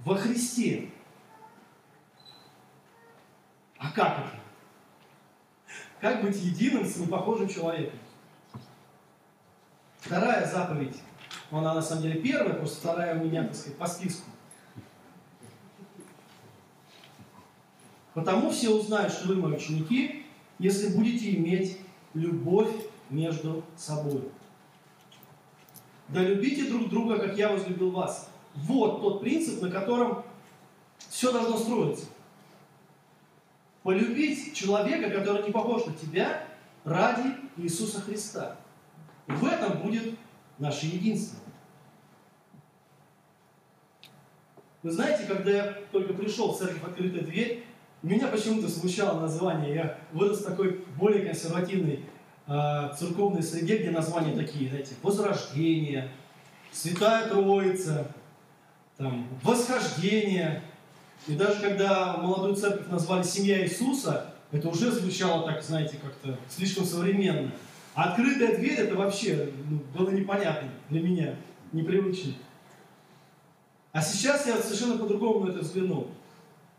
во 0.04 0.16
Христе. 0.16 0.90
А 3.78 3.90
как 3.90 4.18
это? 4.18 4.30
Как 6.00 6.22
быть 6.22 6.36
единым 6.36 6.84
с 6.84 6.96
непохожим 6.96 7.48
человеком? 7.48 7.98
Вторая 9.98 10.46
заповедь, 10.46 10.96
она 11.50 11.74
на 11.74 11.82
самом 11.82 12.02
деле 12.02 12.20
первая, 12.20 12.54
просто 12.54 12.78
вторая 12.78 13.20
у 13.20 13.24
меня, 13.24 13.44
так 13.44 13.54
сказать, 13.54 13.78
по 13.78 13.86
списку. 13.86 14.30
Потому 18.14 18.50
все 18.50 18.70
узнают, 18.70 19.12
что 19.12 19.28
вы 19.28 19.36
мои 19.36 19.52
ученики, 19.52 20.24
если 20.58 20.96
будете 20.96 21.36
иметь 21.36 21.78
любовь 22.14 22.72
между 23.10 23.62
собой. 23.76 24.22
Да 26.08 26.22
любите 26.22 26.64
друг 26.64 26.88
друга, 26.88 27.18
как 27.18 27.36
я 27.36 27.50
возлюбил 27.50 27.90
вас. 27.90 28.30
Вот 28.54 29.02
тот 29.02 29.20
принцип, 29.20 29.60
на 29.60 29.70
котором 29.70 30.24
все 31.10 31.32
должно 31.32 31.58
строиться. 31.58 32.06
Полюбить 33.82 34.54
человека, 34.54 35.10
который 35.10 35.44
не 35.44 35.50
похож 35.50 35.84
на 35.86 35.92
тебя, 35.92 36.44
ради 36.84 37.34
Иисуса 37.56 38.00
Христа. 38.00 38.56
в 39.26 39.44
этом 39.44 39.82
будет 39.82 40.18
наше 40.58 40.86
единство. 40.86 41.38
Вы 44.82 44.92
знаете, 44.92 45.24
когда 45.26 45.50
я 45.50 45.72
только 45.90 46.14
пришел 46.14 46.52
в 46.52 46.58
церковь 46.58 46.82
«Открытая 46.84 47.22
дверь», 47.22 47.64
меня 48.02 48.28
почему-то 48.28 48.68
смущало 48.68 49.20
название. 49.20 49.74
Я 49.74 49.98
вырос 50.12 50.40
в 50.40 50.44
такой 50.44 50.84
более 50.96 51.24
консервативной 51.24 52.04
э, 52.46 52.90
церковной 52.96 53.42
среде, 53.42 53.78
где 53.78 53.90
названия 53.90 54.36
такие, 54.36 54.68
знаете, 54.68 54.94
Возрождение, 55.02 56.10
Святая 56.70 57.28
Троица, 57.28 58.12
там, 58.96 59.26
Восхождение. 59.42 60.62
И 61.26 61.34
даже 61.34 61.60
когда 61.60 62.18
молодую 62.18 62.54
церковь 62.54 62.86
назвали 62.88 63.24
«Семья 63.24 63.64
Иисуса», 63.64 64.32
это 64.52 64.68
уже 64.68 64.92
звучало 64.92 65.50
так, 65.50 65.62
знаете, 65.62 65.96
как-то 65.96 66.38
слишком 66.48 66.84
современно. 66.84 67.50
Открытая 67.96 68.58
дверь 68.58 68.78
это 68.78 68.94
вообще 68.94 69.50
ну, 69.70 69.78
было 69.94 70.10
непонятно 70.10 70.68
для 70.90 71.00
меня, 71.00 71.34
непривычно. 71.72 72.34
А 73.90 74.02
сейчас 74.02 74.46
я 74.46 74.58
совершенно 74.58 74.98
по-другому 74.98 75.46
на 75.46 75.50
это 75.50 75.60
взглянул. 75.60 76.08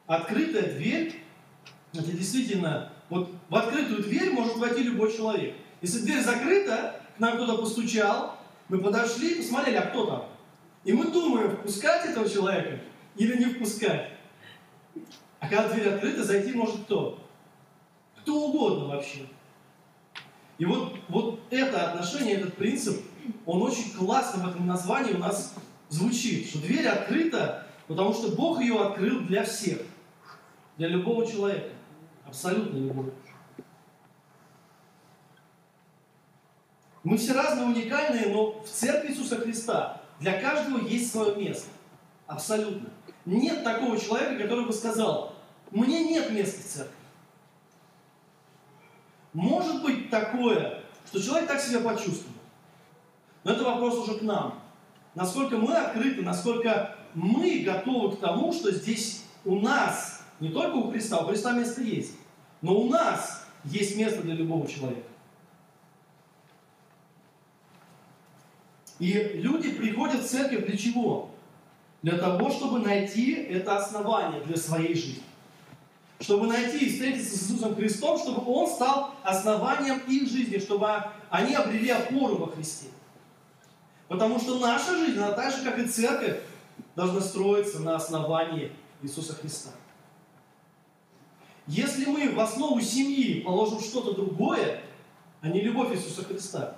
Открытая 0.05 0.75
дверь, 0.75 1.19
это 1.91 2.11
действительно, 2.11 2.93
вот 3.09 3.31
в 3.49 3.55
открытую 3.55 4.03
дверь 4.03 4.29
может 4.29 4.57
войти 4.57 4.83
любой 4.83 5.11
человек. 5.11 5.55
Если 5.81 6.01
дверь 6.01 6.21
закрыта, 6.21 7.01
к 7.17 7.19
нам 7.19 7.33
кто-то 7.33 7.63
постучал, 7.63 8.37
мы 8.69 8.77
подошли, 8.77 9.41
посмотрели, 9.41 9.77
а 9.77 9.87
кто 9.87 10.05
там? 10.05 10.25
И 10.83 10.93
мы 10.93 11.09
думаем, 11.09 11.57
впускать 11.57 12.05
этого 12.05 12.29
человека 12.29 12.79
или 13.15 13.37
не 13.39 13.45
впускать. 13.45 14.11
А 15.39 15.47
когда 15.49 15.69
дверь 15.69 15.95
открыта, 15.95 16.23
зайти 16.23 16.53
может 16.53 16.83
кто? 16.83 17.27
Кто 18.21 18.49
угодно 18.49 18.85
вообще. 18.89 19.21
И 20.57 20.65
вот, 20.65 20.95
вот 21.07 21.39
это 21.51 21.91
отношение, 21.91 22.35
этот 22.35 22.55
принцип, 22.55 23.05
он 23.45 23.61
очень 23.61 23.93
классно 23.93 24.43
в 24.43 24.49
этом 24.49 24.65
названии 24.65 25.13
у 25.13 25.19
нас 25.19 25.53
звучит, 25.89 26.47
что 26.47 26.59
дверь 26.59 26.87
открыта, 26.87 27.67
потому 27.87 28.13
что 28.13 28.29
Бог 28.29 28.59
ее 28.59 28.81
открыл 28.81 29.21
для 29.21 29.43
всех, 29.43 29.79
для 30.77 30.87
любого 30.87 31.25
человека, 31.25 31.69
абсолютно 32.25 32.77
любого. 32.77 33.11
Мы 37.03 37.17
все 37.17 37.33
разные, 37.33 37.67
уникальные, 37.67 38.27
но 38.33 38.61
в 38.61 38.67
Церкви 38.67 39.11
Иисуса 39.11 39.37
Христа 39.37 40.01
для 40.19 40.41
каждого 40.41 40.85
есть 40.85 41.11
свое 41.11 41.35
место. 41.35 41.69
Абсолютно. 42.25 42.89
Нет 43.25 43.63
такого 43.63 43.97
человека, 43.97 44.43
который 44.43 44.65
бы 44.65 44.73
сказал, 44.73 45.33
мне 45.71 46.03
нет 46.03 46.31
места 46.31 46.61
в 46.61 46.65
церкви. 46.65 46.96
Может 49.37 49.83
быть 49.83 50.09
такое, 50.09 50.81
что 51.05 51.21
человек 51.21 51.47
так 51.47 51.61
себя 51.61 51.81
почувствовал. 51.81 52.33
Но 53.43 53.51
это 53.51 53.63
вопрос 53.65 53.99
уже 53.99 54.17
к 54.17 54.23
нам. 54.23 54.59
Насколько 55.13 55.57
мы 55.57 55.75
открыты, 55.75 56.23
насколько 56.23 56.95
мы 57.13 57.59
готовы 57.59 58.15
к 58.15 58.19
тому, 58.19 58.51
что 58.51 58.71
здесь 58.71 59.25
у 59.45 59.59
нас, 59.59 60.23
не 60.39 60.49
только 60.49 60.77
у 60.77 60.89
Христа, 60.89 61.19
у 61.19 61.27
Христа 61.27 61.51
место 61.51 61.83
есть, 61.83 62.13
но 62.63 62.79
у 62.79 62.89
нас 62.89 63.45
есть 63.63 63.95
место 63.95 64.23
для 64.23 64.33
любого 64.33 64.67
человека. 64.67 65.07
И 68.97 69.13
люди 69.35 69.71
приходят 69.71 70.21
в 70.21 70.27
церковь 70.27 70.65
для 70.65 70.75
чего? 70.75 71.29
Для 72.01 72.17
того, 72.17 72.49
чтобы 72.49 72.79
найти 72.79 73.33
это 73.33 73.77
основание 73.77 74.41
для 74.41 74.57
своей 74.57 74.95
жизни. 74.95 75.26
Чтобы 76.19 76.47
найти 76.47 76.79
и 76.79 76.89
встретиться 76.91 77.37
с 77.37 77.43
Иисусом 77.43 77.75
Христом, 77.75 78.17
чтобы 78.17 78.41
Он 78.51 78.67
стал 78.67 79.11
основанием 79.23 79.99
их 80.07 80.27
жизни, 80.29 80.57
чтобы 80.57 80.89
они 81.29 81.53
обрели 81.53 81.89
опору 81.89 82.37
во 82.37 82.47
Христе. 82.47 82.87
Потому 84.07 84.39
что 84.39 84.59
наша 84.59 84.97
жизнь, 84.97 85.19
она 85.19 85.33
так 85.33 85.53
же, 85.53 85.63
как 85.63 85.77
и 85.77 85.87
церковь, 85.87 86.39
должна 86.95 87.21
строиться 87.21 87.79
на 87.79 87.95
основании 87.95 88.71
Иисуса 89.01 89.35
Христа. 89.35 89.69
Если 91.67 92.05
мы 92.05 92.33
в 92.33 92.39
основу 92.39 92.79
семьи 92.79 93.41
положим 93.41 93.81
что-то 93.81 94.13
другое, 94.13 94.81
а 95.41 95.49
не 95.49 95.61
любовь 95.61 95.93
Иисуса 95.93 96.23
Христа, 96.23 96.77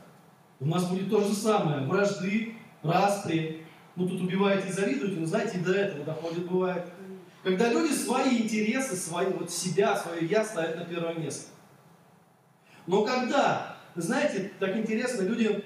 у 0.59 0.65
нас 0.65 0.89
будет 0.89 1.09
то 1.09 1.21
же 1.21 1.33
самое. 1.33 1.85
Вражды, 1.85 2.55
распри. 2.81 3.65
Ну, 3.95 4.07
тут 4.07 4.21
убиваете 4.21 4.69
и 4.69 4.71
завидуете, 4.71 5.19
но 5.19 5.25
знаете, 5.25 5.59
и 5.59 5.61
до 5.61 5.73
этого 5.73 6.03
доходит 6.03 6.49
бывает. 6.49 6.85
Когда 7.49 7.71
люди 7.73 7.93
свои 7.93 8.43
интересы, 8.43 8.95
свои, 8.95 9.25
вот 9.27 9.49
себя, 9.51 9.95
свое 9.95 10.25
я 10.25 10.45
ставят 10.45 10.77
на 10.77 10.85
первое 10.85 11.15
место. 11.15 11.47
Но 12.85 13.03
когда, 13.03 13.77
знаете, 13.95 14.51
так 14.59 14.77
интересно, 14.77 15.23
люди 15.23 15.63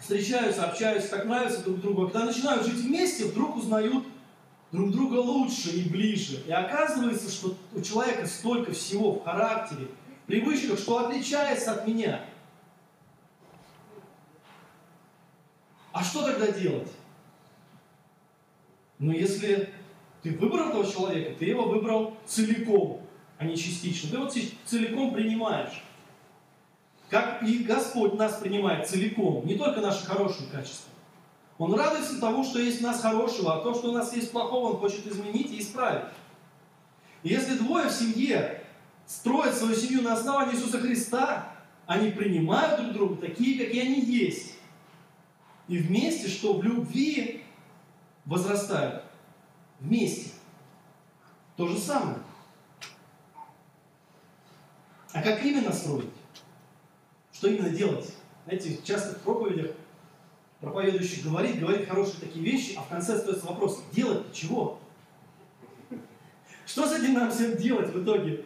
встречаются, 0.00 0.64
общаются, 0.64 1.10
так 1.10 1.26
нравятся 1.26 1.62
друг 1.62 1.80
другу, 1.80 2.02
а 2.02 2.10
когда 2.10 2.26
начинают 2.26 2.66
жить 2.66 2.80
вместе, 2.80 3.26
вдруг 3.26 3.56
узнают 3.56 4.04
друг 4.72 4.90
друга 4.90 5.18
лучше 5.18 5.70
и 5.70 5.88
ближе. 5.88 6.42
И 6.46 6.52
оказывается, 6.52 7.30
что 7.30 7.56
у 7.72 7.80
человека 7.80 8.26
столько 8.26 8.72
всего 8.72 9.12
в 9.12 9.24
характере, 9.24 9.86
в 10.24 10.26
привычках, 10.26 10.78
что 10.78 11.06
отличается 11.06 11.72
от 11.72 11.86
меня– 11.86 12.20
А 15.94 16.02
что 16.02 16.24
тогда 16.24 16.50
делать? 16.50 16.90
Ну, 18.98 19.12
если 19.12 19.72
ты 20.24 20.30
выбрал 20.30 20.70
этого 20.70 20.90
человека, 20.90 21.34
ты 21.38 21.44
его 21.44 21.64
выбрал 21.64 22.16
целиком, 22.26 23.02
а 23.36 23.44
не 23.44 23.56
частично. 23.58 24.08
Ты 24.08 24.16
его 24.16 24.30
целиком 24.64 25.12
принимаешь. 25.12 25.84
Как 27.10 27.42
и 27.42 27.58
Господь 27.58 28.14
нас 28.14 28.38
принимает 28.38 28.88
целиком, 28.88 29.46
не 29.46 29.56
только 29.56 29.82
наши 29.82 30.06
хорошие 30.06 30.48
качества. 30.48 30.90
Он 31.58 31.74
радуется 31.74 32.18
тому, 32.18 32.42
что 32.42 32.58
есть 32.58 32.80
в 32.80 32.82
нас 32.82 33.02
хорошего, 33.02 33.54
а 33.54 33.60
то, 33.60 33.74
что 33.74 33.90
у 33.90 33.92
нас 33.92 34.16
есть 34.16 34.32
плохого, 34.32 34.72
Он 34.72 34.76
хочет 34.78 35.06
изменить 35.06 35.52
и 35.52 35.60
исправить. 35.60 36.06
Если 37.22 37.58
двое 37.58 37.90
в 37.90 37.92
семье 37.92 38.64
строят 39.06 39.54
свою 39.54 39.76
семью 39.76 40.00
на 40.00 40.14
основании 40.14 40.54
Иисуса 40.54 40.78
Христа, 40.80 41.52
они 41.86 42.10
принимают 42.10 42.80
друг 42.80 42.92
друга 42.94 43.16
такие, 43.16 43.62
какие 43.62 43.82
они 43.82 44.00
есть 44.00 44.54
и 45.68 45.76
вместе, 45.76 46.28
что 46.28 46.54
в 46.54 46.62
любви 46.62 47.42
возрастают. 48.24 49.03
Вместе. 49.80 50.30
То 51.56 51.68
же 51.68 51.78
самое. 51.78 52.18
А 55.12 55.22
как 55.22 55.44
именно 55.44 55.72
строить? 55.72 56.10
Что 57.32 57.48
именно 57.48 57.70
делать? 57.70 58.12
Знаете, 58.44 58.78
часто 58.82 59.14
в 59.14 59.22
проповедях 59.22 59.70
проповедующий 60.60 61.22
говорит, 61.22 61.60
говорит 61.60 61.88
хорошие 61.88 62.20
такие 62.20 62.44
вещи, 62.44 62.74
а 62.76 62.82
в 62.82 62.88
конце 62.88 63.14
остается 63.14 63.46
вопрос, 63.46 63.82
делать 63.92 64.32
чего? 64.32 64.78
Что 66.66 66.86
с 66.86 66.92
этим 66.92 67.14
нам 67.14 67.30
всем 67.30 67.56
делать 67.56 67.92
в 67.92 68.02
итоге? 68.02 68.44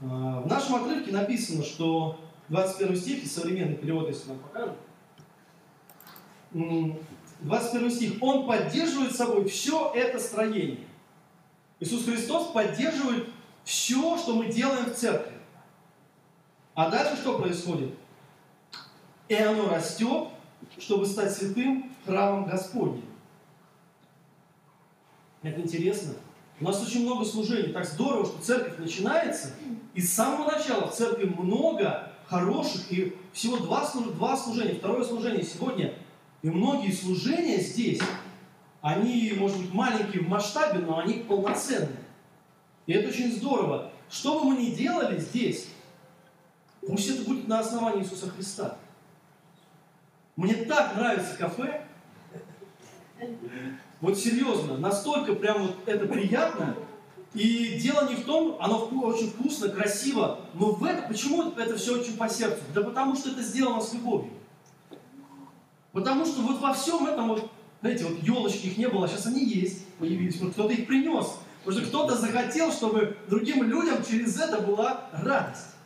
А, 0.00 0.40
в 0.40 0.46
нашем 0.46 0.76
отрывке 0.76 1.12
написано, 1.12 1.64
что 1.64 2.20
21 2.48 2.96
стих, 2.96 3.24
и 3.24 3.26
современный 3.26 3.76
перевод, 3.76 4.08
если 4.08 4.28
нам 4.28 4.38
покажут, 4.38 4.76
21 6.52 7.90
стих, 7.90 8.12
он 8.20 8.46
поддерживает 8.46 9.14
собой 9.14 9.48
все 9.48 9.92
это 9.94 10.18
строение. 10.18 10.78
Иисус 11.80 12.04
Христос 12.04 12.52
поддерживает 12.52 13.28
все, 13.64 14.18
что 14.18 14.34
мы 14.34 14.46
делаем 14.46 14.86
в 14.86 14.94
церкви. 14.94 15.32
А 16.74 16.90
дальше 16.90 17.16
что 17.16 17.38
происходит? 17.38 17.94
И 19.28 19.34
оно 19.34 19.68
растет, 19.68 20.28
чтобы 20.78 21.06
стать 21.06 21.32
святым 21.32 21.92
храмом 22.04 22.46
Господним. 22.46 23.04
Это 25.42 25.60
интересно. 25.60 26.14
У 26.60 26.64
нас 26.64 26.80
очень 26.80 27.02
много 27.02 27.24
служений. 27.24 27.72
Так 27.72 27.84
здорово, 27.84 28.26
что 28.26 28.40
церковь 28.40 28.78
начинается, 28.78 29.50
и 29.94 30.00
с 30.00 30.12
самого 30.12 30.50
начала 30.50 30.88
в 30.88 30.94
церкви 30.94 31.24
много 31.24 32.12
хороших, 32.26 32.92
и 32.92 33.16
всего 33.32 33.56
два, 33.56 33.90
два 34.16 34.36
служения, 34.36 34.74
второе 34.74 35.04
служение 35.04 35.44
сегодня. 35.44 35.94
И 36.42 36.50
многие 36.50 36.90
служения 36.90 37.58
здесь, 37.58 38.00
они, 38.80 39.32
может 39.38 39.58
быть, 39.58 39.72
маленькие 39.72 40.24
в 40.24 40.28
масштабе, 40.28 40.80
но 40.80 40.98
они 40.98 41.14
полноценные. 41.14 42.04
И 42.86 42.92
это 42.92 43.08
очень 43.08 43.32
здорово. 43.32 43.92
Что 44.10 44.40
бы 44.40 44.50
мы 44.50 44.56
ни 44.56 44.70
делали 44.70 45.18
здесь, 45.18 45.68
пусть 46.86 47.08
это 47.08 47.22
будет 47.22 47.46
на 47.46 47.60
основании 47.60 48.02
Иисуса 48.02 48.28
Христа. 48.28 48.76
Мне 50.34 50.54
так 50.54 50.96
нравится 50.96 51.36
кафе. 51.36 51.86
Вот 54.00 54.18
серьезно, 54.18 54.76
настолько 54.78 55.34
прям 55.34 55.62
вот 55.62 55.76
это 55.86 56.06
приятно, 56.08 56.74
и 57.34 57.78
дело 57.78 58.08
не 58.08 58.16
в 58.16 58.24
том, 58.24 58.56
оно 58.60 58.84
очень 58.86 59.30
вкусно, 59.30 59.68
красиво, 59.68 60.40
но 60.54 60.72
в 60.72 60.84
этом, 60.84 61.06
почему 61.06 61.52
это 61.52 61.76
все 61.76 62.00
очень 62.00 62.16
по 62.16 62.28
сердцу? 62.28 62.60
Да 62.74 62.82
потому 62.82 63.14
что 63.14 63.30
это 63.30 63.42
сделано 63.42 63.80
с 63.80 63.94
любовью. 63.94 64.32
Потому 65.92 66.24
что 66.24 66.40
вот 66.42 66.60
во 66.60 66.72
всем 66.72 67.06
этом, 67.06 67.28
вот, 67.28 67.50
знаете, 67.80 68.04
вот 68.04 68.22
елочки 68.22 68.66
их 68.66 68.78
не 68.78 68.88
было, 68.88 69.04
а 69.04 69.08
сейчас 69.08 69.26
они 69.26 69.44
есть, 69.44 69.86
появились, 69.98 70.40
вот 70.40 70.52
кто-то 70.52 70.72
их 70.72 70.86
принес. 70.86 71.38
Потому 71.64 71.80
что 71.80 71.88
кто-то 71.88 72.16
захотел, 72.16 72.72
чтобы 72.72 73.16
другим 73.28 73.62
людям 73.62 74.02
через 74.04 74.40
это 74.40 74.60
была 74.60 75.08
радость. 75.12 75.76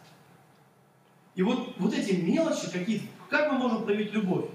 И 1.34 1.42
вот, 1.42 1.74
вот 1.78 1.92
эти 1.92 2.12
мелочи 2.12 2.70
какие-то, 2.70 3.06
как 3.28 3.52
мы 3.52 3.58
можем 3.58 3.84
проявить 3.84 4.12
любовь? 4.12 4.46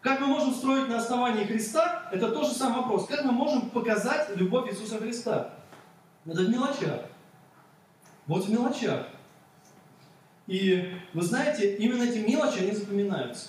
Как 0.00 0.20
мы 0.20 0.26
можем 0.26 0.54
строить 0.54 0.88
на 0.88 0.98
основании 0.98 1.44
Христа, 1.44 2.08
это 2.12 2.30
тоже 2.30 2.52
самый 2.52 2.82
вопрос. 2.82 3.06
Как 3.06 3.24
мы 3.24 3.32
можем 3.32 3.70
показать 3.70 4.36
любовь 4.36 4.70
Иисуса 4.70 4.98
Христа? 4.98 5.54
Это 6.26 6.42
в 6.42 6.48
мелочах. 6.48 7.00
Вот 8.26 8.44
в 8.44 8.50
мелочах. 8.50 9.06
И 10.46 10.92
вы 11.12 11.22
знаете, 11.22 11.76
именно 11.76 12.02
эти 12.02 12.18
мелочи, 12.18 12.58
они 12.58 12.72
запоминаются. 12.72 13.48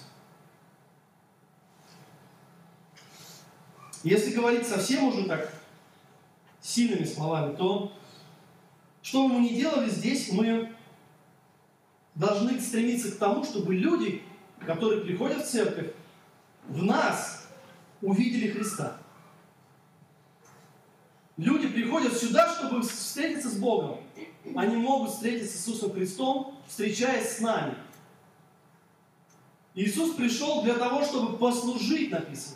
Если 4.07 4.31
говорить 4.31 4.65
совсем 4.65 5.03
уже 5.09 5.25
так 5.25 5.53
сильными 6.61 7.03
словами, 7.03 7.57
то 7.57 7.91
что 9.01 9.27
бы 9.27 9.33
мы 9.33 9.39
ни 9.41 9.49
делали 9.49 9.89
здесь, 9.89 10.31
мы 10.31 10.73
должны 12.15 12.57
стремиться 12.61 13.11
к 13.11 13.17
тому, 13.17 13.43
чтобы 13.43 13.75
люди, 13.75 14.21
которые 14.65 15.01
приходят 15.01 15.43
в 15.43 15.49
церковь, 15.49 15.91
в 16.69 16.83
нас 16.83 17.49
увидели 18.01 18.49
Христа. 18.49 18.95
Люди 21.35 21.67
приходят 21.67 22.17
сюда, 22.17 22.55
чтобы 22.55 22.83
встретиться 22.83 23.49
с 23.49 23.57
Богом. 23.57 23.99
Они 24.55 24.77
могут 24.77 25.11
встретиться 25.11 25.57
с 25.57 25.67
Иисусом 25.67 25.91
Христом, 25.91 26.57
встречаясь 26.65 27.35
с 27.35 27.41
нами. 27.41 27.75
Иисус 29.75 30.15
пришел 30.15 30.63
для 30.63 30.75
того, 30.75 31.03
чтобы 31.03 31.37
послужить, 31.37 32.09
написано. 32.09 32.55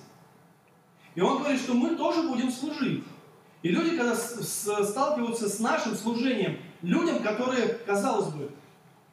И 1.16 1.22
Он 1.22 1.40
говорит, 1.40 1.60
что 1.60 1.74
мы 1.74 1.96
тоже 1.96 2.28
будем 2.28 2.52
служить. 2.52 3.04
И 3.64 3.70
люди, 3.70 3.96
когда 3.96 4.16
сталкиваются 4.16 5.50
с 5.50 5.60
нашим 5.60 5.96
служением, 5.96 6.58
людям, 6.82 7.20
которые, 7.20 7.68
казалось 7.86 8.34
бы, 8.34 8.52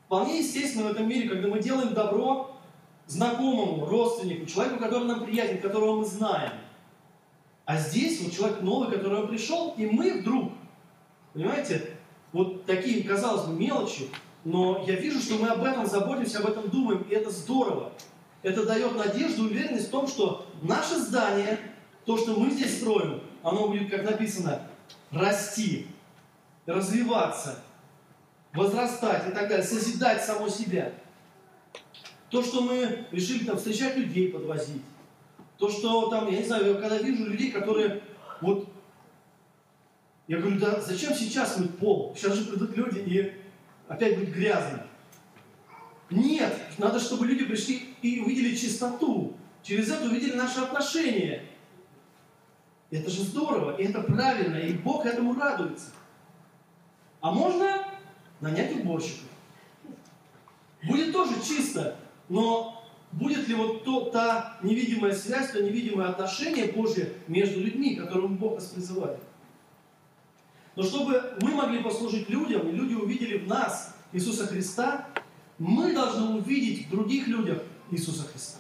вполне 0.06 0.38
естественно 0.38 0.88
в 0.88 0.92
этом 0.92 1.08
мире, 1.08 1.28
когда 1.28 1.48
мы 1.48 1.60
делаем 1.60 1.92
добро 1.92 2.56
знакомому, 3.06 3.84
родственнику, 3.86 4.46
человеку, 4.46 4.78
который 4.78 5.06
нам 5.06 5.24
приятен, 5.24 5.60
которого 5.60 5.98
мы 5.98 6.04
знаем– 6.04 6.52
а 7.68 7.76
здесь 7.76 8.22
вот 8.22 8.32
человек 8.32 8.62
новый, 8.62 8.90
который 8.90 9.28
пришел, 9.28 9.74
и 9.76 9.84
мы 9.84 10.22
вдруг, 10.22 10.52
понимаете, 11.34 11.98
вот 12.32 12.64
такие, 12.64 13.04
казалось 13.06 13.44
бы, 13.44 13.52
мелочи, 13.52 14.08
но 14.42 14.82
я 14.86 14.94
вижу, 14.94 15.20
что 15.20 15.34
мы 15.34 15.48
об 15.48 15.62
этом 15.62 15.84
заботимся, 15.84 16.38
об 16.38 16.46
этом 16.46 16.70
думаем, 16.70 17.02
и 17.10 17.12
это 17.12 17.28
здорово. 17.28 17.92
Это 18.42 18.64
дает 18.64 18.96
надежду, 18.96 19.42
уверенность 19.44 19.88
в 19.88 19.90
том, 19.90 20.08
что 20.08 20.46
наше 20.62 20.98
здание, 20.98 21.58
то, 22.08 22.16
что 22.16 22.36
мы 22.36 22.50
здесь 22.50 22.78
строим, 22.78 23.20
оно 23.42 23.68
будет, 23.68 23.90
как 23.90 24.02
написано, 24.02 24.62
расти, 25.10 25.88
развиваться, 26.64 27.58
возрастать 28.54 29.28
и 29.28 29.32
так 29.32 29.46
далее, 29.46 29.62
созидать 29.62 30.24
само 30.24 30.48
себя. 30.48 30.94
То, 32.30 32.42
что 32.42 32.62
мы 32.62 33.04
решили 33.12 33.44
там 33.44 33.58
встречать 33.58 33.98
людей, 33.98 34.32
подвозить, 34.32 34.80
то, 35.58 35.68
что 35.68 36.08
там, 36.08 36.30
я 36.30 36.38
не 36.38 36.46
знаю, 36.46 36.68
я 36.68 36.80
когда 36.80 36.96
вижу 36.96 37.26
людей, 37.26 37.50
которые 37.50 38.00
вот... 38.40 38.70
Я 40.28 40.38
говорю, 40.38 40.58
да 40.58 40.80
зачем 40.80 41.12
сейчас 41.12 41.58
мыть 41.58 41.76
пол? 41.76 42.14
Сейчас 42.16 42.36
же 42.36 42.46
придут 42.46 42.74
люди 42.74 43.00
и 43.00 43.34
опять 43.86 44.18
будет 44.18 44.32
грязно. 44.32 44.86
Нет, 46.08 46.56
надо, 46.78 47.00
чтобы 47.00 47.26
люди 47.26 47.44
пришли 47.44 47.94
и 48.00 48.20
увидели 48.20 48.56
чистоту. 48.56 49.34
Через 49.62 49.90
это 49.90 50.06
увидели 50.06 50.36
наши 50.36 50.60
отношения. 50.60 51.47
Это 52.90 53.10
же 53.10 53.22
здорово, 53.22 53.76
и 53.76 53.84
это 53.84 54.02
правильно, 54.02 54.56
и 54.56 54.72
Бог 54.72 55.04
этому 55.04 55.38
радуется. 55.38 55.90
А 57.20 57.30
можно 57.30 57.86
нанять 58.40 58.74
уборщиков. 58.76 59.28
Будет 60.84 61.12
тоже 61.12 61.34
чисто, 61.42 61.96
но 62.28 62.82
будет 63.12 63.48
ли 63.48 63.54
вот 63.54 63.84
то, 63.84 64.10
та 64.10 64.58
невидимая 64.62 65.14
связь, 65.14 65.50
то 65.50 65.62
невидимое 65.62 66.08
отношение 66.08 66.72
Божье 66.72 67.12
между 67.26 67.60
людьми, 67.60 67.96
которым 67.96 68.36
Бог 68.36 68.54
нас 68.54 68.66
призывает. 68.66 69.20
Но 70.76 70.82
чтобы 70.82 71.36
мы 71.40 71.50
могли 71.50 71.82
послужить 71.82 72.30
людям, 72.30 72.68
и 72.68 72.72
люди 72.72 72.94
увидели 72.94 73.38
в 73.38 73.48
нас 73.48 73.96
Иисуса 74.12 74.46
Христа, 74.46 75.08
мы 75.58 75.92
должны 75.92 76.36
увидеть 76.36 76.86
в 76.86 76.90
других 76.90 77.26
людях 77.26 77.62
Иисуса 77.90 78.22
Христа. 78.22 78.58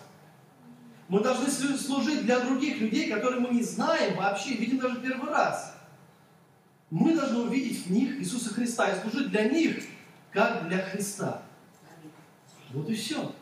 Мы 1.08 1.20
должны 1.20 1.48
служить 1.50 2.22
для 2.22 2.40
других 2.40 2.80
людей, 2.80 3.10
которые 3.10 3.40
мы 3.40 3.48
не 3.48 3.62
знаем 3.62 4.16
вообще, 4.16 4.54
видим 4.54 4.78
даже 4.78 5.00
первый 5.00 5.30
раз. 5.30 5.74
Мы 6.90 7.14
должны 7.14 7.38
увидеть 7.38 7.86
в 7.86 7.90
них 7.90 8.20
Иисуса 8.20 8.52
Христа 8.52 8.90
и 8.90 9.00
служить 9.00 9.30
для 9.30 9.48
них, 9.48 9.82
как 10.32 10.68
для 10.68 10.78
Христа. 10.78 11.42
Вот 12.70 12.88
и 12.90 12.94
все. 12.94 13.34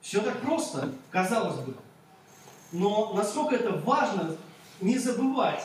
Все 0.00 0.20
так 0.20 0.40
просто, 0.40 0.92
казалось 1.10 1.60
бы. 1.64 1.76
Но 2.72 3.14
насколько 3.14 3.54
это 3.54 3.70
важно 3.70 4.36
не 4.80 4.98
забывать 4.98 5.64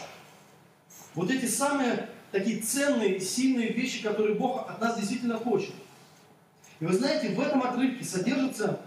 вот 1.15 1.31
эти 1.31 1.47
самые 1.47 2.09
такие 2.31 2.61
ценные, 2.61 3.19
сильные 3.19 3.73
вещи, 3.73 4.03
которые 4.03 4.35
Бог 4.35 4.69
от 4.69 4.79
нас 4.79 4.97
действительно 4.97 5.37
хочет. 5.37 5.73
И 6.79 6.85
вы 6.85 6.93
знаете, 6.93 7.29
в 7.29 7.39
этом 7.39 7.63
отрывке 7.63 8.05
содержится 8.05 8.79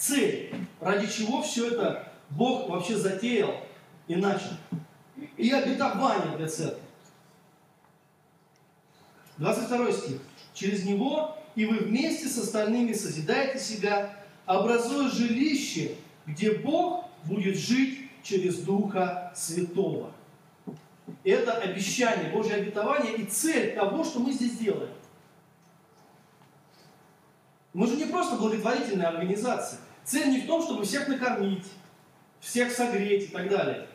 цель, 0.00 0.52
ради 0.80 1.06
чего 1.06 1.42
все 1.42 1.72
это 1.72 2.12
Бог 2.30 2.68
вообще 2.68 2.96
затеял 2.96 3.54
и 4.08 4.16
начал. 4.16 4.50
И 5.36 5.50
обетование 5.50 6.36
для 6.36 6.48
церкви. 6.48 6.82
22 9.36 9.92
стих. 9.92 10.20
Через 10.54 10.84
него 10.84 11.36
и 11.54 11.64
вы 11.64 11.78
вместе 11.78 12.28
с 12.28 12.38
остальными 12.38 12.92
созидаете 12.92 13.58
себя 13.58 14.16
образуя 14.46 15.08
жилище, 15.10 15.96
где 16.26 16.52
Бог 16.52 17.08
будет 17.24 17.56
жить 17.56 18.10
через 18.22 18.58
Духа 18.58 19.32
Святого. 19.34 20.12
Это 21.24 21.52
обещание, 21.52 22.30
Божье 22.32 22.54
обетование 22.54 23.16
и 23.16 23.24
цель 23.24 23.74
того, 23.74 24.04
что 24.04 24.20
мы 24.20 24.32
здесь 24.32 24.56
делаем. 24.58 24.92
Мы 27.72 27.86
же 27.86 27.96
не 27.96 28.06
просто 28.06 28.36
благотворительная 28.36 29.08
организация. 29.08 29.80
Цель 30.04 30.30
не 30.30 30.40
в 30.40 30.46
том, 30.46 30.62
чтобы 30.62 30.84
всех 30.84 31.08
накормить, 31.08 31.66
всех 32.40 32.72
согреть 32.72 33.24
и 33.24 33.28
так 33.28 33.48
далее. 33.48 33.86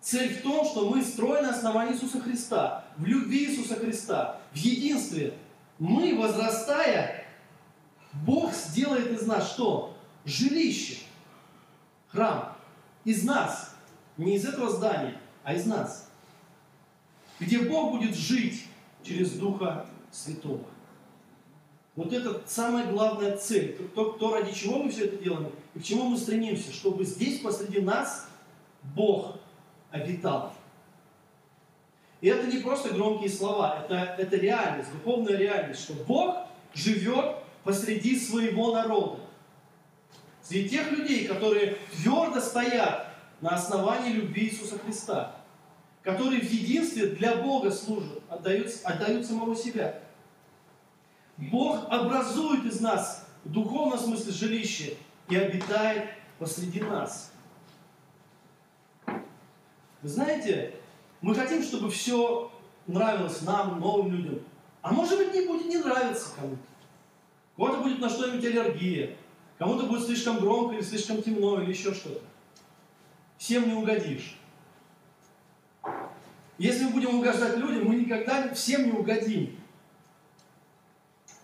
Цель 0.00 0.38
в 0.38 0.42
том, 0.42 0.64
что 0.64 0.88
мы 0.88 1.02
строим 1.02 1.44
на 1.44 1.50
основании 1.50 1.94
Иисуса 1.94 2.20
Христа, 2.20 2.84
в 2.96 3.04
любви 3.04 3.46
Иисуса 3.46 3.76
Христа, 3.76 4.40
в 4.52 4.56
единстве. 4.56 5.34
Мы, 5.78 6.16
возрастая, 6.16 7.24
Бог 8.24 8.54
сделает 8.54 9.10
из 9.10 9.26
нас 9.26 9.50
что? 9.52 9.96
Жилище. 10.24 10.98
Храм. 12.08 12.56
Из 13.04 13.24
нас. 13.24 13.74
Не 14.16 14.36
из 14.36 14.46
этого 14.46 14.70
здания, 14.70 15.20
а 15.44 15.54
из 15.54 15.66
нас. 15.66 16.08
Где 17.38 17.60
Бог 17.60 17.92
будет 17.92 18.14
жить 18.14 18.64
через 19.02 19.32
Духа 19.32 19.86
Святого. 20.10 20.64
Вот 21.96 22.12
это 22.12 22.42
самая 22.46 22.92
главная 22.92 23.36
цель. 23.36 23.76
То, 23.94 24.12
то, 24.12 24.34
ради 24.34 24.52
чего 24.54 24.82
мы 24.82 24.90
все 24.90 25.06
это 25.06 25.16
делаем 25.16 25.50
и 25.74 25.78
к 25.80 25.82
чему 25.82 26.10
мы 26.10 26.18
стремимся. 26.18 26.72
Чтобы 26.72 27.04
здесь 27.04 27.40
посреди 27.40 27.80
нас 27.80 28.28
Бог 28.94 29.38
обитал. 29.90 30.52
И 32.20 32.28
это 32.28 32.46
не 32.46 32.58
просто 32.58 32.94
громкие 32.94 33.30
слова, 33.30 33.84
это, 33.84 34.16
это 34.18 34.36
реальность, 34.36 34.90
духовная 34.92 35.36
реальность, 35.36 35.82
что 35.82 35.92
Бог 35.94 36.36
живет 36.74 37.36
посреди 37.62 38.18
своего 38.18 38.72
народа. 38.72 39.20
Среди 40.42 40.70
тех 40.70 40.90
людей, 40.92 41.26
которые 41.26 41.76
твердо 41.92 42.40
стоят 42.40 43.08
на 43.40 43.50
основании 43.50 44.12
любви 44.12 44.48
Иисуса 44.48 44.78
Христа, 44.78 45.36
которые 46.02 46.40
в 46.40 46.50
единстве 46.50 47.08
для 47.08 47.36
Бога 47.36 47.70
служат, 47.70 48.22
отдают, 48.28 48.68
отдают 48.84 49.26
самого 49.26 49.56
себя. 49.56 50.00
Бог 51.36 51.86
образует 51.90 52.64
из 52.64 52.80
нас 52.80 53.26
в 53.44 53.50
духовном 53.50 53.98
смысле 53.98 54.32
жилище 54.32 54.96
и 55.28 55.36
обитает 55.36 56.08
посреди 56.38 56.80
нас. 56.80 57.32
Вы 59.06 60.08
знаете, 60.08 60.74
мы 61.20 61.34
хотим, 61.34 61.62
чтобы 61.62 61.90
все 61.90 62.50
нравилось 62.86 63.42
нам, 63.42 63.80
новым 63.80 64.12
людям. 64.12 64.40
А 64.82 64.92
может 64.92 65.18
быть, 65.18 65.34
не 65.34 65.46
будет 65.46 65.66
не 65.66 65.78
нравиться 65.78 66.30
кому-то. 66.36 66.62
У 67.56 67.64
кого-то 67.64 67.82
будет 67.82 67.98
на 67.98 68.08
что-нибудь 68.08 68.44
аллергия, 68.44 69.16
кому-то 69.58 69.86
будет 69.86 70.04
слишком 70.04 70.38
громко 70.38 70.74
или 70.74 70.82
слишком 70.82 71.22
темно, 71.22 71.60
или 71.60 71.70
еще 71.70 71.92
что-то. 71.94 72.20
Всем 73.38 73.68
не 73.68 73.74
угодишь. 73.74 74.38
Если 76.58 76.84
мы 76.84 76.90
будем 76.90 77.18
угождать 77.18 77.56
людям, 77.58 77.88
мы 77.88 77.96
никогда 77.96 78.54
всем 78.54 78.86
не 78.86 78.92
угодим. 78.92 79.58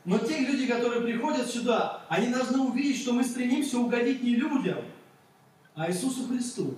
Но 0.05 0.19
те 0.19 0.41
люди, 0.41 0.67
которые 0.67 1.03
приходят 1.03 1.49
сюда, 1.49 2.05
они 2.09 2.33
должны 2.33 2.61
увидеть, 2.61 3.01
что 3.01 3.12
мы 3.12 3.23
стремимся 3.23 3.79
угодить 3.79 4.23
не 4.23 4.35
людям, 4.35 4.79
а 5.75 5.91
Иисусу 5.91 6.27
Христу. 6.27 6.75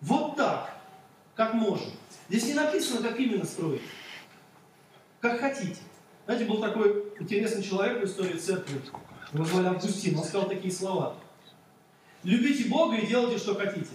Вот 0.00 0.36
так, 0.36 0.74
как 1.34 1.54
можем. 1.54 1.90
Здесь 2.28 2.46
не 2.46 2.54
написано, 2.54 3.06
как 3.06 3.18
именно 3.20 3.44
строить. 3.44 3.82
Как 5.20 5.40
хотите. 5.40 5.80
Знаете, 6.24 6.46
был 6.46 6.60
такой 6.60 7.12
интересный 7.20 7.62
человек 7.62 8.02
в 8.02 8.06
истории 8.06 8.38
церкви, 8.38 8.80
его 9.32 9.44
звали 9.44 9.66
Августин, 9.66 10.16
он 10.16 10.24
сказал 10.24 10.48
такие 10.48 10.72
слова. 10.72 11.16
Любите 12.22 12.68
Бога 12.68 12.96
и 12.96 13.06
делайте, 13.06 13.38
что 13.38 13.54
хотите. 13.54 13.90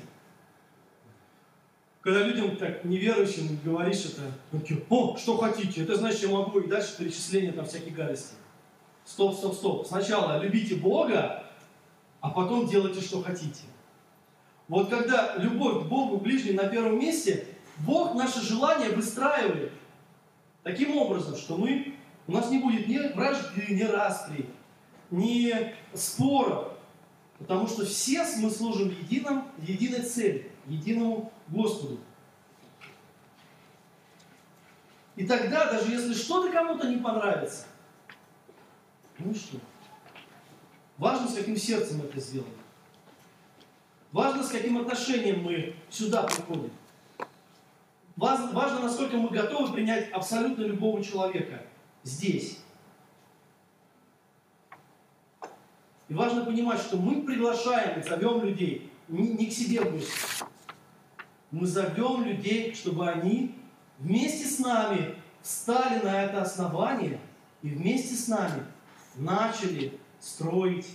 Когда 2.10 2.26
людям 2.26 2.58
так 2.58 2.84
неверующим 2.86 3.60
говоришь 3.64 4.06
это, 4.06 4.24
они 4.52 4.62
такие, 4.62 4.84
о, 4.90 5.16
что 5.16 5.38
хотите, 5.38 5.84
это 5.84 5.96
значит, 5.96 6.24
я 6.24 6.30
могу, 6.30 6.60
и 6.60 6.68
дальше 6.68 6.98
перечисление 6.98 7.52
там 7.52 7.68
всяких 7.68 7.94
гадостей. 7.94 8.36
Стоп, 9.06 9.36
стоп, 9.36 9.54
стоп. 9.54 9.86
Сначала 9.86 10.42
любите 10.42 10.74
Бога, 10.74 11.44
а 12.20 12.32
потом 12.32 12.66
делайте, 12.66 13.00
что 13.02 13.22
хотите. 13.22 13.62
Вот 14.68 14.90
когда 14.90 15.36
любовь 15.38 15.84
к 15.84 15.88
Богу 15.88 16.18
ближним 16.18 16.56
на 16.56 16.68
первом 16.68 16.98
месте, 16.98 17.46
Бог 17.86 18.16
наше 18.16 18.42
желание 18.42 18.90
выстраивает 18.90 19.72
таким 20.64 20.98
образом, 20.98 21.36
что 21.36 21.58
мы, 21.58 21.94
у 22.26 22.32
нас 22.32 22.50
не 22.50 22.58
будет 22.58 22.88
ни 22.88 22.98
вражды, 23.14 23.68
ни 23.70 23.84
распри, 23.84 24.50
ни 25.12 25.54
споров, 25.94 26.74
потому 27.38 27.68
что 27.68 27.86
все 27.86 28.26
мы 28.40 28.50
служим 28.50 28.90
едином, 29.00 29.46
единой 29.60 30.02
цели, 30.02 30.50
единому 30.66 31.32
Господу. 31.52 32.00
И 35.16 35.26
тогда, 35.26 35.72
даже 35.72 35.92
если 35.92 36.14
что-то 36.14 36.52
кому-то 36.52 36.88
не 36.88 36.98
понравится, 36.98 37.66
ну 39.18 39.34
что? 39.36 39.58
Важно, 40.98 41.28
с 41.28 41.36
каким 41.36 41.58
сердцем 41.58 42.02
это 42.02 42.20
сделаем. 42.20 42.54
Важно, 44.12 44.44
с 44.44 44.50
каким 44.50 44.78
отношением 44.78 45.44
мы 45.44 45.76
сюда 45.90 46.24
приходим. 46.24 46.72
Важно, 48.16 48.80
насколько 48.80 49.18
мы 49.18 49.30
готовы 49.30 49.74
принять 49.74 50.12
абсолютно 50.12 50.64
любого 50.64 51.04
человека 51.04 51.64
здесь. 52.04 52.60
И 56.08 56.14
важно 56.14 56.44
понимать, 56.44 56.80
что 56.80 56.98
мы 56.98 57.22
приглашаем 57.22 58.00
и 58.00 58.04
зовем 58.04 58.44
людей 58.44 58.92
не 59.08 59.46
к 59.46 59.54
себе 59.54 59.82
в 59.82 59.92
гости. 59.92 60.12
Мы 61.52 61.66
зовем 61.66 62.24
людей, 62.24 62.76
чтобы 62.76 63.10
они 63.10 63.56
вместе 63.98 64.46
с 64.46 64.60
нами 64.60 65.16
встали 65.42 66.04
на 66.04 66.24
это 66.24 66.42
основание 66.42 67.20
и 67.62 67.70
вместе 67.70 68.16
с 68.16 68.28
нами 68.28 68.66
начали 69.16 70.00
строить 70.20 70.88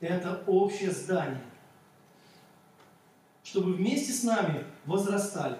это 0.00 0.42
общее 0.46 0.90
здание. 0.90 1.42
Чтобы 3.44 3.74
вместе 3.74 4.12
с 4.12 4.24
нами 4.24 4.64
возрастали. 4.86 5.58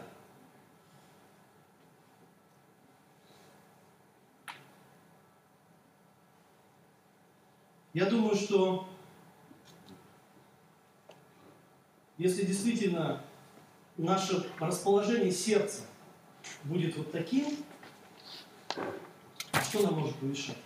Я 7.93 8.07
думаю, 8.07 8.35
что 8.35 8.89
если 12.19 12.45
действительно 12.45 13.24
наше 13.97 14.47
расположение 14.59 15.31
сердца 15.31 15.83
будет 16.65 16.97
вот 16.97 17.13
таким, 17.13 17.57
что 19.63 19.83
нам 19.83 20.01
может 20.01 20.17
помешать? 20.17 20.59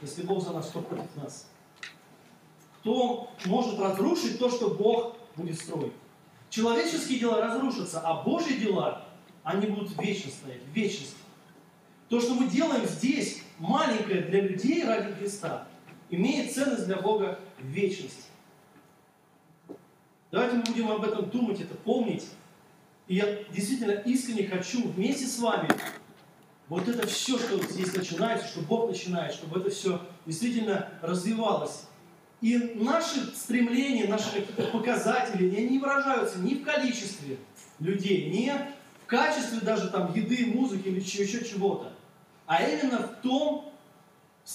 Если 0.00 0.22
Бог 0.22 0.42
за 0.42 0.52
нас, 0.52 0.68
кто 0.68 0.80
против 0.80 1.14
нас? 1.16 1.48
Кто 2.80 3.30
может 3.46 3.78
разрушить 3.78 4.38
то, 4.38 4.50
что 4.50 4.70
Бог 4.70 5.16
будет 5.36 5.58
строить? 5.58 5.92
Человеческие 6.50 7.18
дела 7.18 7.40
разрушатся, 7.42 8.00
а 8.00 8.22
Божьи 8.22 8.56
дела, 8.56 9.04
они 9.42 9.66
будут 9.66 10.00
вечно 10.00 10.30
стоять, 10.30 10.62
в. 10.72 11.16
То, 12.08 12.20
что 12.20 12.34
мы 12.34 12.48
делаем 12.48 12.86
здесь, 12.86 13.42
маленькое 13.58 14.22
для 14.22 14.40
людей 14.40 14.84
ради 14.84 15.12
Христа, 15.14 15.68
имеет 16.08 16.54
ценность 16.54 16.86
для 16.86 16.96
Бога 16.96 17.38
в 17.58 17.66
вечности. 17.66 18.27
Давайте 20.30 20.56
мы 20.56 20.62
будем 20.62 20.90
об 20.90 21.04
этом 21.04 21.30
думать, 21.30 21.60
это 21.60 21.74
помнить. 21.74 22.26
И 23.06 23.16
я 23.16 23.42
действительно 23.50 23.92
искренне 23.92 24.46
хочу 24.46 24.86
вместе 24.88 25.26
с 25.26 25.38
вами 25.38 25.68
вот 26.68 26.86
это 26.86 27.06
все, 27.06 27.38
что 27.38 27.62
здесь 27.62 27.94
начинается, 27.94 28.46
что 28.46 28.60
Бог 28.60 28.90
начинает, 28.90 29.32
чтобы 29.32 29.60
это 29.60 29.70
все 29.70 30.02
действительно 30.26 30.90
развивалось. 31.00 31.84
И 32.42 32.56
наши 32.76 33.34
стремления, 33.34 34.06
наши 34.06 34.30
какие-то 34.30 34.64
показатели, 34.64 35.56
они 35.56 35.70
не 35.70 35.78
выражаются 35.78 36.38
ни 36.38 36.54
в 36.54 36.62
количестве 36.62 37.38
людей, 37.80 38.30
ни 38.30 38.52
в 39.02 39.06
качестве 39.06 39.60
даже 39.60 39.88
там 39.88 40.12
еды, 40.14 40.46
музыки 40.46 40.88
или 40.88 41.00
еще 41.00 41.42
чего-то, 41.44 41.92
а 42.46 42.62
именно 42.62 42.98
в 42.98 43.22
том. 43.22 43.64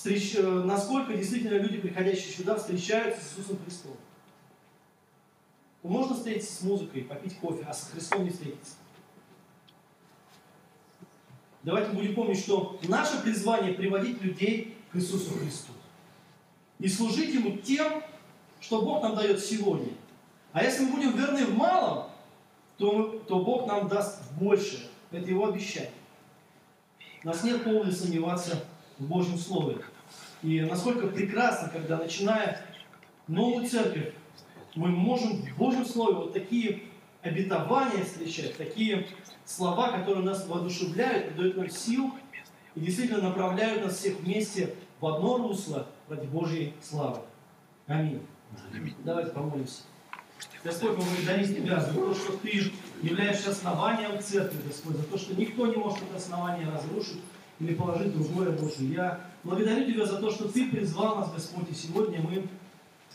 Э, 0.05 0.63
насколько 0.65 1.13
действительно 1.15 1.57
люди, 1.59 1.77
приходящие 1.77 2.33
сюда, 2.33 2.55
встречаются 2.55 3.23
с 3.23 3.37
Иисусом 3.37 3.59
Христом. 3.63 3.95
Можно 5.83 6.15
встретиться 6.15 6.55
с 6.55 6.61
музыкой, 6.61 7.03
попить 7.03 7.37
кофе, 7.39 7.65
а 7.67 7.73
с 7.73 7.89
Христом 7.91 8.23
не 8.23 8.29
встретиться. 8.29 8.75
Давайте 11.63 11.91
будем 11.91 12.15
помнить, 12.15 12.39
что 12.39 12.79
наше 12.83 13.21
призвание 13.21 13.73
приводить 13.73 14.21
людей 14.21 14.77
к 14.91 14.95
Иисусу 14.95 15.37
Христу. 15.37 15.73
И 16.79 16.87
служить 16.87 17.33
Ему 17.33 17.57
тем, 17.57 18.01
что 18.59 18.81
Бог 18.81 19.03
нам 19.03 19.15
дает 19.15 19.43
сегодня. 19.43 19.93
А 20.53 20.63
если 20.63 20.85
мы 20.85 20.91
будем 20.91 21.17
верны 21.17 21.45
в 21.45 21.55
малом, 21.55 22.09
то, 22.77 23.19
то 23.27 23.39
Бог 23.39 23.67
нам 23.67 23.87
даст 23.87 24.21
больше. 24.33 24.89
Это 25.11 25.29
Его 25.29 25.47
обещание. 25.47 25.91
У 27.23 27.27
нас 27.27 27.43
нет 27.43 27.63
повода 27.63 27.91
сомневаться 27.91 28.65
в 28.99 29.05
Божьем 29.05 29.37
Слове. 29.37 29.77
И 30.41 30.61
насколько 30.61 31.07
прекрасно, 31.07 31.69
когда 31.69 31.97
начиная 31.97 32.65
новую 33.27 33.67
церковь, 33.67 34.13
мы 34.75 34.89
можем 34.89 35.41
в 35.41 35.57
Божьем 35.57 35.85
Слове 35.85 36.15
вот 36.15 36.33
такие 36.33 36.83
обетования 37.21 38.03
встречать, 38.03 38.57
такие 38.57 39.07
слова, 39.45 39.91
которые 39.91 40.23
нас 40.23 40.47
воодушевляют, 40.47 41.35
дают 41.35 41.57
нам 41.57 41.69
сил 41.69 42.11
и 42.75 42.79
действительно 42.79 43.21
направляют 43.21 43.83
нас 43.83 43.97
всех 43.97 44.19
вместе 44.19 44.73
в 44.99 45.05
одно 45.05 45.37
русло 45.37 45.87
ради 46.09 46.25
Божьей 46.25 46.73
славы. 46.81 47.19
Аминь. 47.87 48.21
Аминь. 48.73 48.95
Давайте 49.03 49.31
помолимся. 49.31 49.83
Господь, 50.63 50.97
мы 50.97 51.03
благодарим 51.03 51.55
Тебя 51.55 51.79
за 51.79 51.93
то, 51.93 52.13
что 52.13 52.37
Ты 52.37 52.71
являешься 53.01 53.51
основанием 53.51 54.21
церкви, 54.21 54.57
Господь, 54.65 54.95
за 54.95 55.03
то, 55.03 55.17
что 55.17 55.35
никто 55.35 55.67
не 55.67 55.75
может 55.75 56.01
это 56.03 56.17
основание 56.17 56.69
разрушить 56.69 57.21
или 57.59 57.75
положить 57.75 58.13
другое 58.13 58.51
Божие. 58.51 58.93
Я 58.93 59.21
благодарю 59.43 59.91
Тебя 59.91 60.05
за 60.05 60.17
то, 60.17 60.31
что 60.31 60.47
Ты 60.49 60.69
призвал 60.69 61.17
нас, 61.17 61.31
Господь, 61.31 61.69
и 61.69 61.73
сегодня 61.73 62.21
мы 62.21 62.47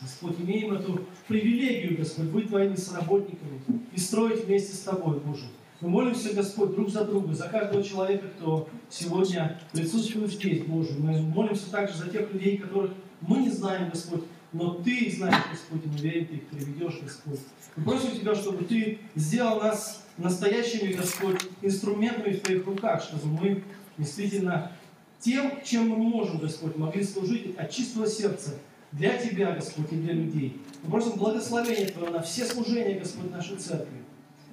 Господь, 0.01 0.39
имеем 0.39 0.73
эту 0.73 1.01
привилегию, 1.27 1.97
Господь, 1.97 2.27
быть 2.27 2.47
Твоими 2.47 2.75
сработниками 2.75 3.61
и 3.93 3.99
строить 3.99 4.45
вместе 4.45 4.73
с 4.73 4.79
Тобой, 4.79 5.19
Боже. 5.19 5.45
Мы 5.81 5.89
молимся, 5.89 6.33
Господь, 6.33 6.71
друг 6.71 6.89
за 6.89 7.05
друга, 7.05 7.33
за 7.33 7.47
каждого 7.47 7.83
человека, 7.83 8.27
кто 8.27 8.67
сегодня 8.89 9.61
присутствует 9.71 10.31
здесь, 10.31 10.63
Боже. 10.63 10.91
Мы 10.97 11.21
молимся 11.21 11.69
также 11.71 11.97
за 11.97 12.09
тех 12.09 12.33
людей, 12.33 12.57
которых 12.57 12.91
мы 13.21 13.39
не 13.39 13.49
знаем, 13.49 13.89
Господь, 13.89 14.23
но 14.51 14.75
Ты 14.75 15.11
знаешь, 15.15 15.43
Господь, 15.51 15.85
и 15.85 15.87
мы 15.87 15.97
верим, 15.97 16.27
Ты 16.27 16.35
их 16.35 16.47
приведешь, 16.47 16.99
Господь. 17.01 17.39
Мы 17.75 17.83
просим 17.83 18.11
Тебя, 18.11 18.35
чтобы 18.35 18.65
Ты 18.65 18.99
сделал 19.15 19.61
нас 19.61 20.05
настоящими, 20.17 20.93
Господь, 20.93 21.41
инструментами 21.61 22.33
в 22.33 22.41
Твоих 22.41 22.65
руках, 22.65 23.01
чтобы 23.01 23.27
мы 23.27 23.63
действительно 23.97 24.71
тем, 25.19 25.61
чем 25.63 25.89
мы 25.89 25.97
можем, 25.97 26.39
Господь, 26.39 26.77
могли 26.77 27.03
служить 27.03 27.55
от 27.57 27.69
чистого 27.71 28.07
сердца, 28.07 28.55
для 28.91 29.17
Тебя, 29.17 29.53
Господь, 29.53 29.91
и 29.91 29.95
для 29.95 30.13
людей. 30.13 30.61
Мы 30.83 30.91
просим 30.91 31.17
благословения 31.17 31.87
Твоего 31.87 32.11
на 32.11 32.21
все 32.21 32.45
служения, 32.45 32.99
Господь, 32.99 33.31
нашей 33.31 33.57
церкви. 33.57 34.03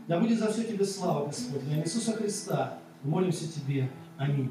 Да 0.09 0.21
будет 0.21 0.39
за 0.39 0.53
все 0.53 0.65
Тебе 0.65 0.85
слава, 0.85 1.27
Господь. 1.27 1.65
Для 1.65 1.83
Иисуса 1.83 2.13
Христа 2.13 2.79
молимся 3.03 3.51
Тебе. 3.53 3.89
Аминь. 4.19 4.51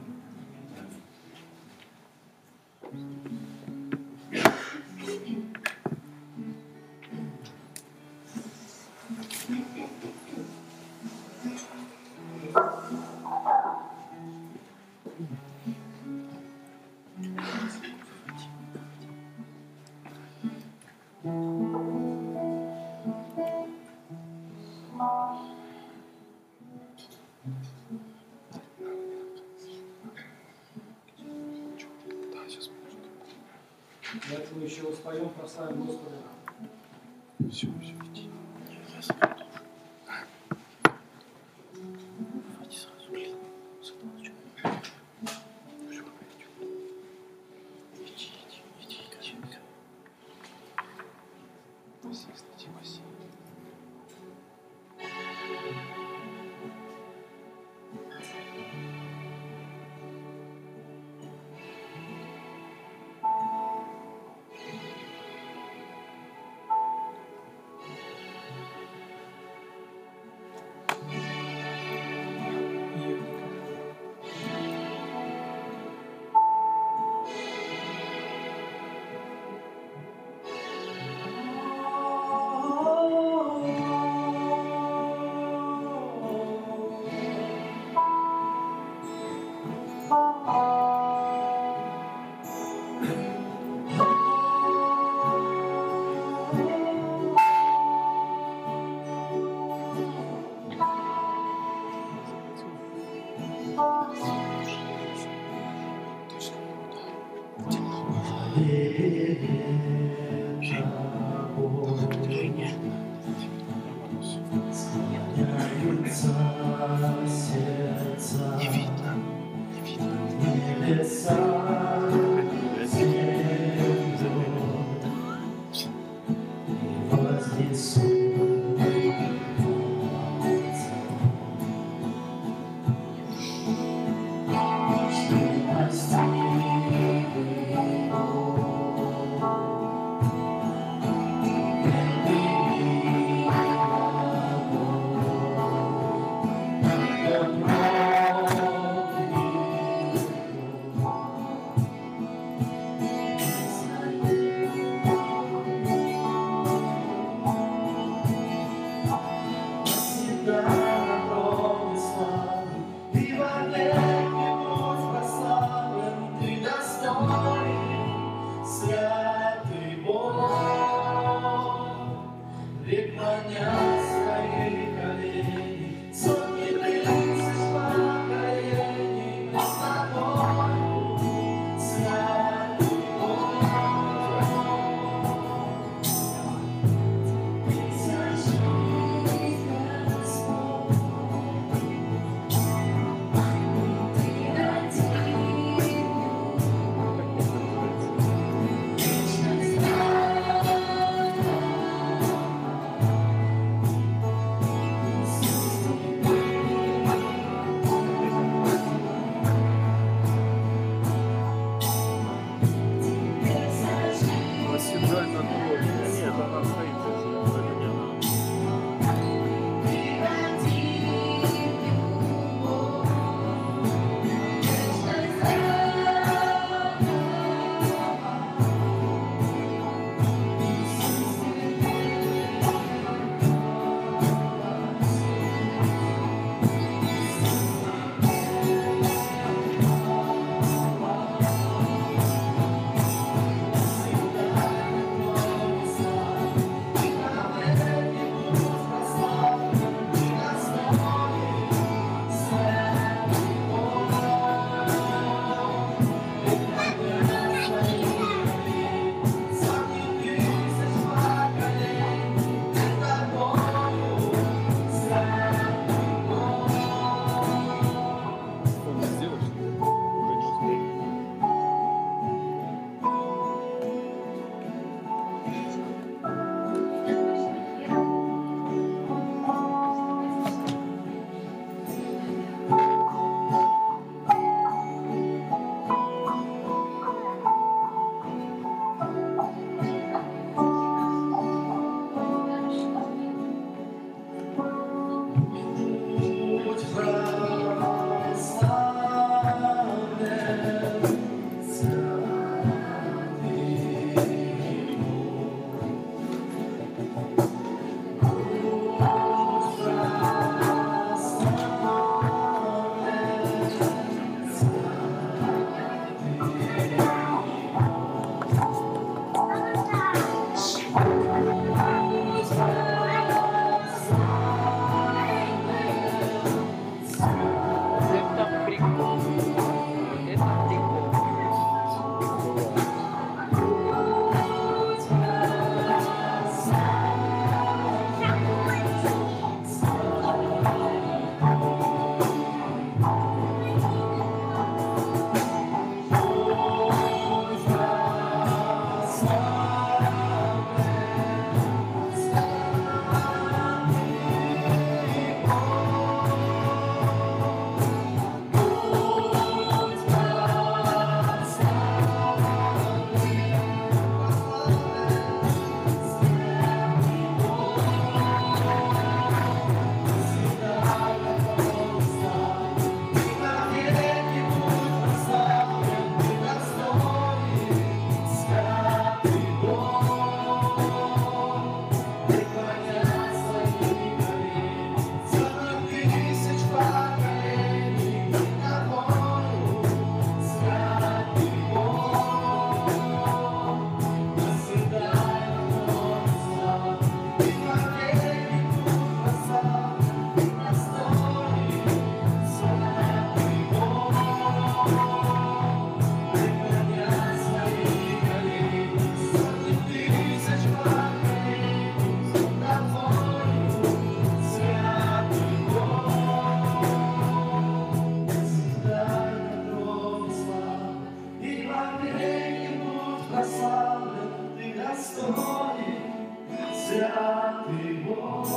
Святый 426.74 427.94
Бог. 428.06 428.48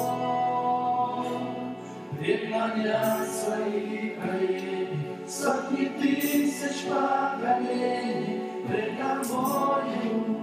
Преклонят 2.19 3.27
свои 3.29 4.11
колени 4.11 5.19
сотни 5.27 5.87
тысяч 6.01 6.87
поколений 6.89 8.65
пред 8.67 8.99
тобою, 8.99 10.37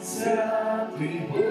святый 0.00 1.28
Бог. 1.30 1.47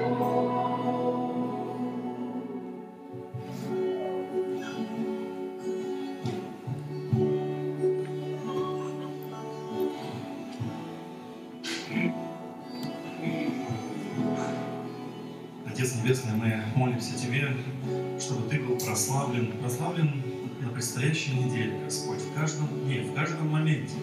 Предстоящей 20.88 21.33
неделе, 21.33 21.81
Господь, 21.83 22.19
в 22.19 22.33
каждом 22.33 22.67
дне, 22.79 23.01
в 23.01 23.13
каждом 23.13 23.49
моменте. 23.49 23.95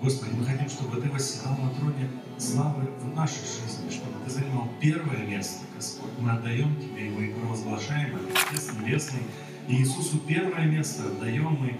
Господи, 0.00 0.32
мы 0.34 0.46
хотим, 0.46 0.70
чтобы 0.70 1.02
Ты 1.02 1.10
восседал 1.10 1.54
на 1.58 1.68
троне 1.74 2.08
славы 2.38 2.88
в 3.02 3.14
нашей 3.14 3.42
жизни, 3.42 3.90
чтобы 3.90 4.14
Ты 4.24 4.30
занимал 4.30 4.68
первое 4.80 5.26
место, 5.26 5.64
Господь. 5.74 6.12
Мы 6.18 6.30
отдаем 6.30 6.74
Тебе 6.76 7.08
его 7.08 7.20
и 7.20 7.34
провозглашаем, 7.34 8.18
Отец 8.50 8.70
Небесный, 8.72 9.20
и 9.68 9.76
Иисусу 9.76 10.18
первое 10.20 10.64
место 10.64 11.08
отдаем 11.08 11.58
мы, 11.60 11.78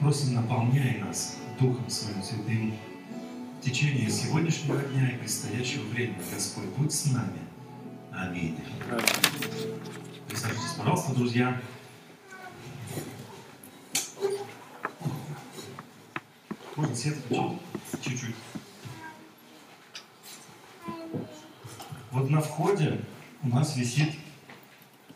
просим, 0.00 0.34
наполняй 0.34 1.00
нас 1.00 1.36
Духом 1.60 1.90
Своим 1.90 2.22
Святым, 2.22 2.72
в 3.60 3.64
течение 3.64 4.08
сегодняшнего 4.10 4.80
дня 4.80 5.10
и 5.10 5.18
предстоящего 5.18 5.84
времени. 5.88 6.16
Господь, 6.32 6.68
будь 6.78 6.92
с 6.94 7.12
нами. 7.12 7.40
Аминь. 8.10 8.56
Присаживайтесь, 10.28 10.72
пожалуйста, 10.78 11.14
друзья. 11.14 11.60
Можно 16.76 16.96
свет 16.96 17.16
включить? 17.16 17.58
Чуть-чуть. 18.02 18.34
Вот 22.10 22.30
на 22.30 22.40
входе 22.40 23.00
у 23.42 23.48
нас 23.48 23.76
висит 23.76 24.14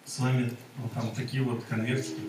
с 0.04 0.18
вами 0.18 0.52
вот 0.76 0.92
там 0.92 1.10
такие 1.12 1.42
вот 1.42 1.64
конвертики. 1.64 2.20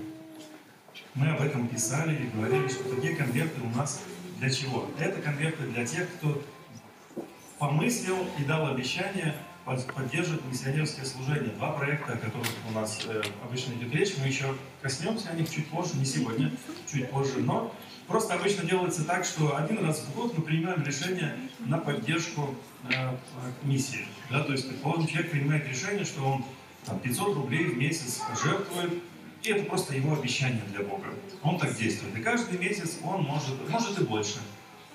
Мы 1.13 1.30
об 1.30 1.41
этом 1.41 1.67
писали 1.67 2.15
и 2.15 2.28
говорили, 2.28 2.67
что 2.67 2.84
такие 2.95 3.15
конверты 3.15 3.61
у 3.61 3.69
нас 3.78 4.01
для 4.39 4.49
чего? 4.49 4.89
Это 4.97 5.21
конверты 5.21 5.63
для 5.67 5.86
тех, 5.86 6.07
кто 6.15 6.41
помыслил 7.59 8.28
и 8.39 8.43
дал 8.43 8.67
обещание 8.67 9.36
поддерживать 9.65 10.45
миссионерское 10.45 11.03
служение. 11.03 11.49
Два 11.55 11.71
проекта, 11.73 12.13
о 12.13 12.17
которых 12.17 12.47
у 12.69 12.71
нас 12.71 13.01
э, 13.05 13.21
обычно 13.43 13.73
идет 13.73 13.93
речь, 13.93 14.13
мы 14.17 14.28
еще 14.28 14.55
коснемся 14.82 15.30
о 15.30 15.34
них 15.34 15.49
чуть 15.49 15.67
позже, 15.67 15.97
не 15.97 16.05
сегодня, 16.05 16.51
чуть 16.89 17.09
позже, 17.09 17.39
но 17.39 17.73
просто 18.08 18.34
обычно 18.34 18.64
делается 18.64 19.03
так, 19.03 19.26
что 19.26 19.58
один 19.58 19.86
раз 19.86 19.99
в 19.99 20.16
год 20.16 20.38
мы 20.38 20.43
принимаем 20.43 20.84
решение 20.84 21.36
на 21.60 21.78
поддержку 21.78 22.55
э, 22.89 23.16
миссии. 23.64 24.05
Да? 24.30 24.43
То 24.43 24.53
есть, 24.53 24.68
предположим, 24.68 25.08
человек 25.08 25.32
принимает 25.32 25.68
решение, 25.68 26.05
что 26.05 26.24
он 26.24 26.45
там, 26.86 26.99
500 26.99 27.36
рублей 27.36 27.66
в 27.66 27.78
месяц 27.78 28.22
жертвует 28.41 28.93
и 29.43 29.49
это 29.51 29.64
просто 29.66 29.95
его 29.95 30.14
обещание 30.14 30.62
для 30.74 30.84
Бога. 30.84 31.05
Он 31.43 31.58
так 31.58 31.76
действует. 31.76 32.18
И 32.18 32.22
каждый 32.22 32.58
месяц 32.60 32.97
он 33.03 33.24
может, 33.24 33.70
может 33.70 33.99
и 33.99 34.03
больше. 34.03 34.39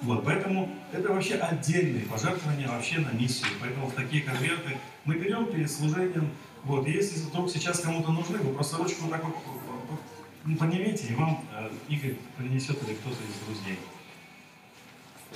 Вот, 0.02 0.24
поэтому 0.24 0.68
это 0.92 1.12
вообще 1.12 1.36
отдельные 1.36 2.04
пожертвования 2.04 2.68
вообще 2.68 2.98
на 2.98 3.10
миссию. 3.10 3.48
Поэтому 3.60 3.86
в 3.86 3.92
такие 3.92 4.22
конверты 4.22 4.76
мы 5.04 5.14
берем 5.14 5.46
перед 5.46 5.70
служением. 5.70 6.30
Вот, 6.64 6.86
и 6.86 6.90
если 6.90 7.20
вдруг 7.20 7.50
сейчас 7.50 7.80
кому-то 7.80 8.10
нужны, 8.10 8.38
вы 8.38 8.52
просто 8.52 8.76
ручку 8.76 9.04
вот 9.04 9.12
так 9.12 9.24
вот 9.24 9.34
поднимите, 10.44 11.06
и 11.08 11.14
вам 11.14 11.44
э, 11.56 11.70
Игорь 11.88 12.16
принесет 12.36 12.82
или 12.86 12.94
кто-то 12.94 13.16
из 13.16 13.46
друзей. 13.46 13.78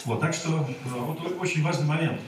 Вот, 0.04 0.20
так 0.20 0.34
что 0.34 0.68
э, 0.68 0.88
вот 0.88 1.20
очень 1.40 1.62
важный 1.62 1.86
момент. 1.86 2.20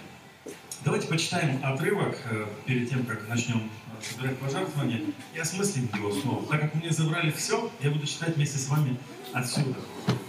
Давайте 0.85 1.09
почитаем 1.09 1.61
отрывок 1.65 2.17
э, 2.31 2.47
перед 2.67 2.89
тем, 2.89 3.05
как 3.05 3.29
начнем 3.29 3.69
собирать 4.01 4.39
пожертвования, 4.39 5.03
и 5.35 5.39
осмыслим 5.39 5.89
его 5.95 6.13
снова. 6.13 6.47
Так 6.47 6.61
как 6.61 6.75
мне 6.77 6.91
забрали 6.91 7.33
все, 7.33 7.71
я 7.81 7.91
буду 7.91 8.07
читать 8.07 8.37
вместе 8.37 8.59
с 8.59 8.69
вами 8.69 8.97
отсюда. 9.33 9.77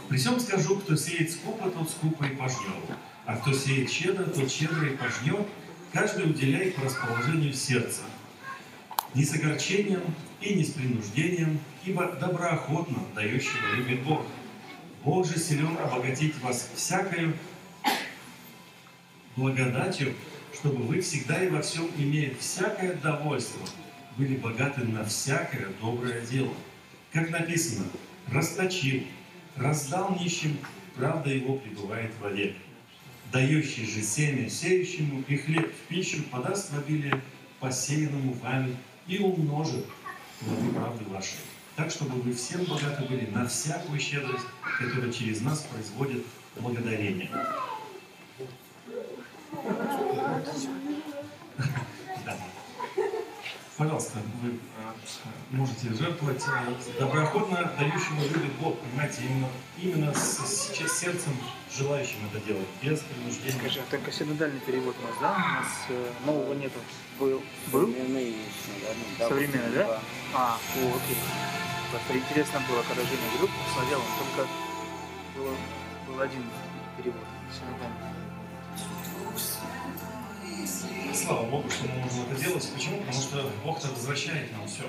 При 0.10 0.18
всем 0.18 0.39
скажу, 0.39 0.78
кто 0.78 0.95
сеет 0.95 1.32
скупо, 1.32 1.70
тот 1.70 1.89
скупо 1.89 2.24
и 2.24 2.36
пожнет. 2.36 2.97
А 3.26 3.36
кто 3.38 3.54
сеет 3.54 3.91
щедро, 3.91 4.24
тот 4.24 4.52
щедро 4.52 4.88
и 4.88 4.97
пожнет. 4.97 5.47
Каждый 5.93 6.26
уделяет 6.26 6.76
по 6.76 6.82
расположению 6.82 7.54
сердца. 7.54 8.02
Не 9.14 9.24
с 9.24 9.34
огорчением 9.34 10.02
и 10.42 10.54
не 10.54 10.64
с 10.64 10.72
принуждением, 10.72 11.60
ибо 11.86 12.12
доброохотно 12.14 13.00
дающего 13.16 13.76
любит 13.76 14.04
Бог. 14.04 14.26
Бог 15.04 15.26
же 15.26 15.38
силен 15.38 15.78
обогатить 15.78 16.38
вас 16.42 16.70
всякою 16.76 17.34
благодатью, 19.36 20.14
чтобы 20.54 20.84
вы 20.84 21.02
всегда 21.02 21.44
и 21.44 21.50
во 21.50 21.62
всем, 21.62 21.90
имея 21.98 22.34
всякое 22.40 22.94
довольство, 22.96 23.66
были 24.18 24.36
богаты 24.36 24.82
на 24.84 25.06
всякое 25.06 25.68
доброе 25.82 26.22
дело. 26.22 26.54
Как 27.14 27.30
написано, 27.30 27.86
расточил, 28.28 29.04
раздал 29.56 30.18
нищим, 30.20 30.58
правда 30.96 31.30
его 31.30 31.56
пребывает 31.56 32.12
вовек. 32.20 32.56
Дающий 33.32 33.86
же 33.86 34.02
семя 34.02 34.50
сеющему 34.50 35.24
и 35.28 35.38
хлеб 35.38 35.72
в 35.72 35.88
пищу 35.88 36.24
подаст 36.32 36.72
в 36.72 36.78
обилие 36.78 37.22
посеянному 37.60 38.34
вами 38.34 38.76
и 39.08 39.20
умножит 39.20 39.86
плоды 40.40 40.70
правды 40.74 41.06
вашей. 41.06 41.38
Так, 41.76 41.92
чтобы 41.92 42.22
вы 42.22 42.34
всем 42.34 42.66
богаты 42.66 43.04
были 43.04 43.26
на 43.28 43.48
всякую 43.48 44.00
щедрость, 44.00 44.46
которая 44.80 45.12
через 45.12 45.42
нас 45.42 45.62
производит 45.62 46.26
благодарение. 46.58 47.30
Да. 52.26 52.38
Пожалуйста, 53.78 54.20
вы 54.42 54.50
э, 54.50 54.56
можете 55.52 55.94
жертвовать 55.94 56.44
э, 56.44 57.00
доброохотно 57.00 57.72
дающему 57.80 58.24
любит 58.24 58.52
Бог, 58.60 58.78
понимаете, 58.80 59.22
именно, 59.22 59.48
именно 59.82 60.14
с, 60.14 60.40
с, 60.40 61.00
сердцем 61.00 61.32
желающим 61.72 62.18
это 62.30 62.46
делать, 62.46 62.68
без 62.82 63.00
принуждения. 63.00 63.58
Скажи, 63.58 63.80
а 63.80 63.90
только 63.90 64.12
синодальный 64.12 64.60
перевод 64.60 64.96
у 65.02 65.08
нас, 65.08 65.16
да? 65.22 65.34
У 65.34 65.40
нас 65.40 66.26
нового 66.26 66.54
нету. 66.56 66.80
Был? 67.20 67.42
Был? 67.74 67.88
Современный, 67.88 68.34
да? 69.18 69.28
Современный, 69.28 69.74
да? 69.74 70.02
А, 70.34 70.58
о, 70.58 70.80
окей. 70.80 71.18
Просто 71.92 72.18
интересно 72.18 72.62
было, 72.70 72.82
когда 72.84 73.04
Женя 73.04 73.38
группу 73.38 73.54
смотрел, 73.74 74.00
он 74.00 74.06
только 74.26 74.50
было, 75.36 75.56
был 76.08 76.22
один 76.22 76.44
перевод 76.98 77.26
синодальный. 77.52 78.20
Слава 81.14 81.46
Богу, 81.50 81.70
что 81.70 81.88
мы 81.90 81.96
можем 82.00 82.32
это 82.32 82.42
делать. 82.42 82.72
Почему? 82.74 83.00
Потому 83.00 83.22
что 83.22 83.52
Бог-то 83.66 83.88
возвращает 83.90 84.52
нам 84.54 84.66
все. 84.68 84.84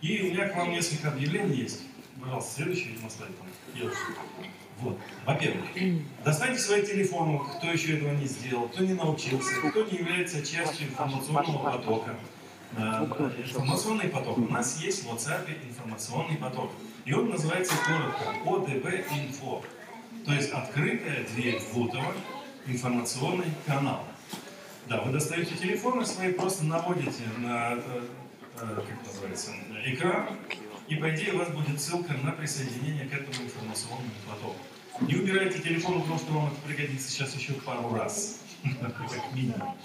И 0.00 0.22
у 0.22 0.32
меня 0.32 0.48
к 0.48 0.56
вам 0.56 0.70
несколько 0.70 1.08
объявлений 1.08 1.56
есть. 1.56 1.82
Пожалуйста, 2.22 2.54
следующий, 2.54 2.88
видимо, 2.88 3.10
слайд. 3.10 3.32
Вот. 4.80 4.98
Во-первых, 5.26 5.66
достаньте 6.24 6.58
свои 6.58 6.82
телефоны, 6.82 7.38
кто 7.56 7.70
еще 7.70 7.98
этого 7.98 8.12
не 8.12 8.26
сделал, 8.26 8.68
кто 8.68 8.84
не 8.84 8.94
научился, 8.94 9.50
кто 9.68 9.84
не 9.84 9.98
является 9.98 10.44
частью 10.44 10.88
информационного 10.88 11.72
потока. 11.72 12.16
Э, 12.76 13.04
информационный 13.44 14.08
поток. 14.08 14.38
У 14.38 14.48
нас 14.52 14.80
есть 14.80 15.04
в 15.04 15.12
WhatsApp 15.12 15.48
информационный 15.68 16.36
поток. 16.36 16.70
И 17.04 17.12
он 17.12 17.30
называется 17.30 17.74
коротко 17.86 18.30
ОДБ 18.46 18.86
Инфо. 19.12 19.62
То 20.24 20.32
есть 20.32 20.50
открытая 20.50 21.24
дверь 21.34 21.58
в 21.58 21.74
Бутово, 21.74 22.14
информационный 22.66 23.52
канал. 23.66 24.04
Да, 24.88 25.00
вы 25.02 25.12
достаете 25.12 25.54
телефоны 25.56 26.04
свои, 26.04 26.32
просто 26.32 26.64
наводите 26.64 27.22
на, 27.38 27.74
э, 27.74 28.02
э, 28.60 28.82
как 28.88 29.06
называется, 29.06 29.52
экран, 29.84 30.36
и 30.90 30.96
по 30.96 31.08
идее 31.14 31.32
у 31.34 31.38
вас 31.38 31.48
будет 31.50 31.80
ссылка 31.80 32.12
на 32.14 32.32
присоединение 32.32 33.06
к 33.06 33.14
этому 33.14 33.46
информационному 33.46 34.10
потоку. 34.28 34.56
Не 35.00 35.14
убирайте 35.14 35.60
телефон, 35.60 36.02
потому 36.02 36.18
что 36.18 36.32
вам 36.32 36.46
это 36.48 36.56
пригодится 36.66 37.08
сейчас 37.08 37.34
еще 37.36 37.52
пару 37.54 37.94
раз, 37.94 38.40
как 38.80 39.32
минимум. 39.32 39.76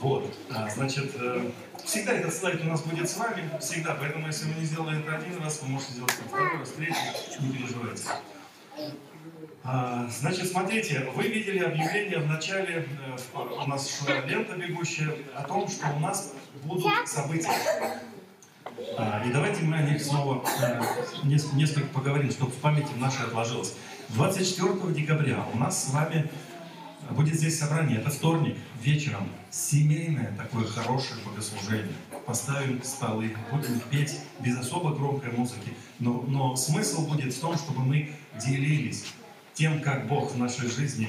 Вот, 0.00 0.32
а, 0.50 0.68
значит, 0.70 1.12
э, 1.16 1.50
всегда 1.84 2.12
этот 2.12 2.34
слайд 2.34 2.60
у 2.62 2.64
нас 2.64 2.82
будет 2.82 3.08
с 3.08 3.16
вами, 3.16 3.48
всегда, 3.60 3.94
поэтому 3.94 4.26
если 4.26 4.46
вы 4.46 4.60
не 4.60 4.66
сделали 4.66 5.00
это 5.00 5.16
один 5.16 5.40
раз, 5.40 5.60
вы 5.62 5.68
можете 5.68 5.92
сделать 5.92 6.14
это 6.14 6.28
второй 6.28 6.58
раз, 6.58 6.70
третий, 6.70 6.96
не 7.40 7.52
переживайте. 7.52 8.04
А, 9.62 10.08
значит, 10.08 10.50
смотрите, 10.50 11.08
вы 11.14 11.24
видели 11.24 11.60
объявление 11.60 12.18
в 12.18 12.26
начале, 12.26 12.88
э, 13.34 13.38
у 13.38 13.66
нас 13.66 13.98
шла 13.98 14.20
лента 14.20 14.56
бегущая, 14.56 15.14
о 15.36 15.42
том, 15.44 15.68
что 15.68 15.88
у 15.94 16.00
нас 16.00 16.32
будут 16.64 17.08
события. 17.08 17.50
А, 18.96 19.22
и 19.26 19.32
давайте 19.32 19.62
мы 19.62 19.76
о 19.76 19.82
них 19.82 20.02
снова 20.02 20.44
э, 20.62 20.80
несколько 21.24 21.88
поговорим, 21.88 22.30
чтобы 22.30 22.52
в 22.52 22.56
памяти 22.56 22.88
нашей 22.96 23.24
отложилось. 23.26 23.74
24 24.10 24.94
декабря 24.94 25.44
у 25.52 25.58
нас 25.58 25.84
с 25.84 25.92
вами 25.92 26.30
Будет 27.10 27.36
здесь 27.36 27.58
собрание, 27.58 27.98
это 27.98 28.10
вторник, 28.10 28.58
вечером, 28.82 29.30
семейное 29.50 30.34
такое 30.36 30.66
хорошее 30.66 31.18
богослужение. 31.24 31.94
Поставим 32.26 32.82
столы, 32.82 33.34
будем 33.50 33.80
петь 33.90 34.20
без 34.40 34.58
особо 34.58 34.94
громкой 34.94 35.32
музыки, 35.32 35.72
но, 36.00 36.22
но 36.28 36.54
смысл 36.54 37.06
будет 37.06 37.32
в 37.32 37.40
том, 37.40 37.56
чтобы 37.56 37.80
мы 37.80 38.12
делились 38.44 39.06
тем, 39.54 39.80
как 39.80 40.06
Бог 40.06 40.32
в 40.32 40.38
нашей 40.38 40.68
жизни 40.68 41.08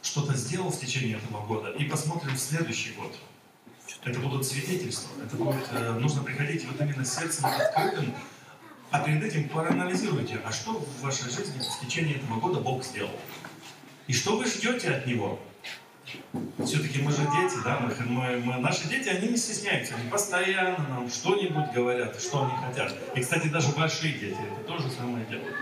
что-то 0.00 0.34
сделал 0.34 0.70
в 0.70 0.80
течение 0.80 1.18
этого 1.18 1.44
года, 1.44 1.72
и 1.72 1.84
посмотрим 1.84 2.34
в 2.34 2.40
следующий 2.40 2.92
год. 2.92 3.14
Это 4.04 4.20
будут 4.20 4.46
свидетельства, 4.46 5.10
это 5.22 5.36
будет, 5.36 5.66
э, 5.72 5.92
нужно 5.98 6.22
приходить 6.22 6.64
вот 6.66 6.80
именно 6.80 7.04
сердцем 7.04 7.46
открытым, 7.46 8.14
а 8.90 9.00
перед 9.00 9.22
этим 9.22 9.48
проанализируйте, 9.48 10.40
а 10.44 10.52
что 10.52 10.72
в 10.72 11.02
вашей 11.02 11.30
жизни 11.30 11.60
в 11.60 11.84
течение 11.84 12.16
этого 12.16 12.40
года 12.40 12.60
Бог 12.60 12.84
сделал? 12.84 13.10
И 14.06 14.12
что 14.14 14.38
вы 14.38 14.46
ждете 14.46 14.90
от 14.90 15.06
Него? 15.06 15.38
Все-таки 16.64 17.02
мы 17.02 17.10
же 17.10 17.18
дети, 17.18 17.62
да, 17.62 17.80
мы, 17.80 17.94
мы, 18.06 18.38
мы, 18.38 18.56
наши 18.58 18.88
дети, 18.88 19.08
они 19.08 19.28
не 19.28 19.36
стесняются, 19.36 19.94
они 19.94 20.08
постоянно 20.08 20.88
нам 20.88 21.10
что-нибудь 21.10 21.72
говорят, 21.74 22.18
что 22.18 22.44
они 22.44 22.52
хотят. 22.66 22.94
И, 23.14 23.20
кстати, 23.20 23.48
даже 23.48 23.68
большие 23.72 24.14
дети 24.14 24.38
это 24.40 24.66
то 24.66 24.78
же 24.78 24.90
самое 24.90 25.26
делают. 25.26 25.54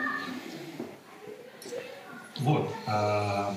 Вот. 2.39 2.73
А, 2.87 3.57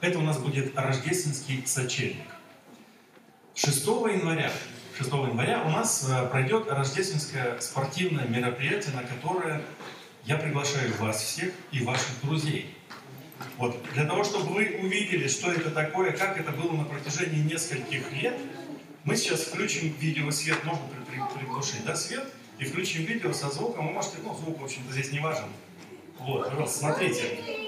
это 0.00 0.18
у 0.18 0.22
нас 0.22 0.38
будет 0.38 0.76
рождественский 0.76 1.66
сочельник. 1.66 2.26
6 3.54 3.86
января, 3.86 4.50
6 4.98 5.10
января 5.12 5.62
у 5.64 5.70
нас 5.70 6.08
э, 6.08 6.26
пройдет 6.28 6.68
рождественское 6.68 7.60
спортивное 7.60 8.26
мероприятие, 8.26 8.94
на 8.94 9.04
которое 9.04 9.62
я 10.24 10.36
приглашаю 10.36 10.92
вас 10.98 11.22
всех 11.22 11.52
и 11.70 11.84
ваших 11.84 12.20
друзей. 12.22 12.74
Вот. 13.58 13.80
Для 13.94 14.06
того, 14.06 14.24
чтобы 14.24 14.54
вы 14.54 14.80
увидели, 14.82 15.28
что 15.28 15.52
это 15.52 15.70
такое, 15.70 16.10
как 16.12 16.36
это 16.36 16.50
было 16.50 16.72
на 16.72 16.84
протяжении 16.84 17.42
нескольких 17.42 18.10
лет, 18.12 18.36
мы 19.04 19.16
сейчас 19.16 19.42
включим 19.42 19.94
видео 20.00 20.32
свет, 20.32 20.64
можно 20.64 20.84
приглушить, 21.38 21.84
да, 21.84 21.94
свет, 21.94 22.24
и 22.58 22.64
включим 22.64 23.04
видео 23.04 23.32
со 23.32 23.50
звуком. 23.50 23.86
Вы 23.86 23.92
можете, 23.92 24.16
ну, 24.24 24.34
звук, 24.34 24.60
в 24.60 24.64
общем-то, 24.64 24.92
здесь 24.92 25.12
не 25.12 25.20
важен. 25.20 25.46
Вот, 26.18 26.48
пожалуйста, 26.48 26.78
смотрите. 26.78 27.63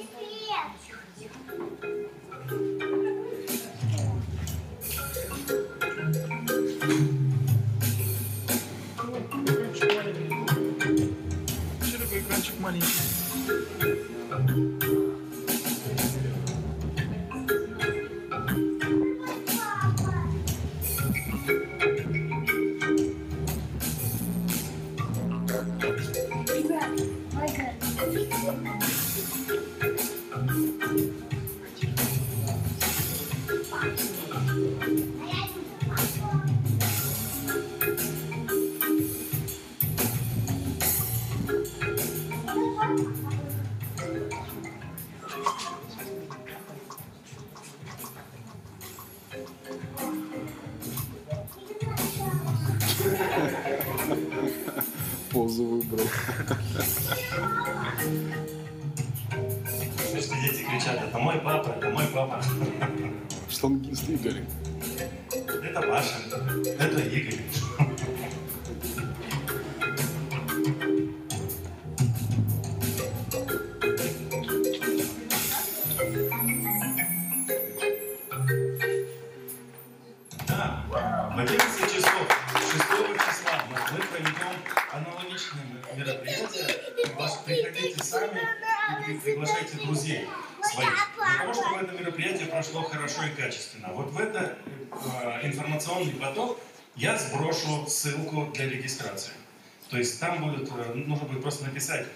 Это 61.17 61.25
мой 61.25 61.41
папа, 61.41 61.69
это 61.71 61.89
мой 61.91 62.05
папа. 62.13 62.43
Штангист 63.49 64.09
Игорь. 64.09 64.45
Это 65.65 65.81
Паша, 65.83 66.17
это 66.79 67.01
Игорь. 67.01 67.41
Я 96.97 97.19
сброшу 97.19 97.87
ссылку 97.87 98.51
для 98.55 98.69
регистрации. 98.69 99.33
То 99.91 99.99
есть 99.99 100.19
там 100.19 100.43
будет, 100.43 100.69
э, 100.71 100.95
нужно 100.95 101.27
будет 101.27 101.43
просто 101.43 101.65
написать 101.65 102.07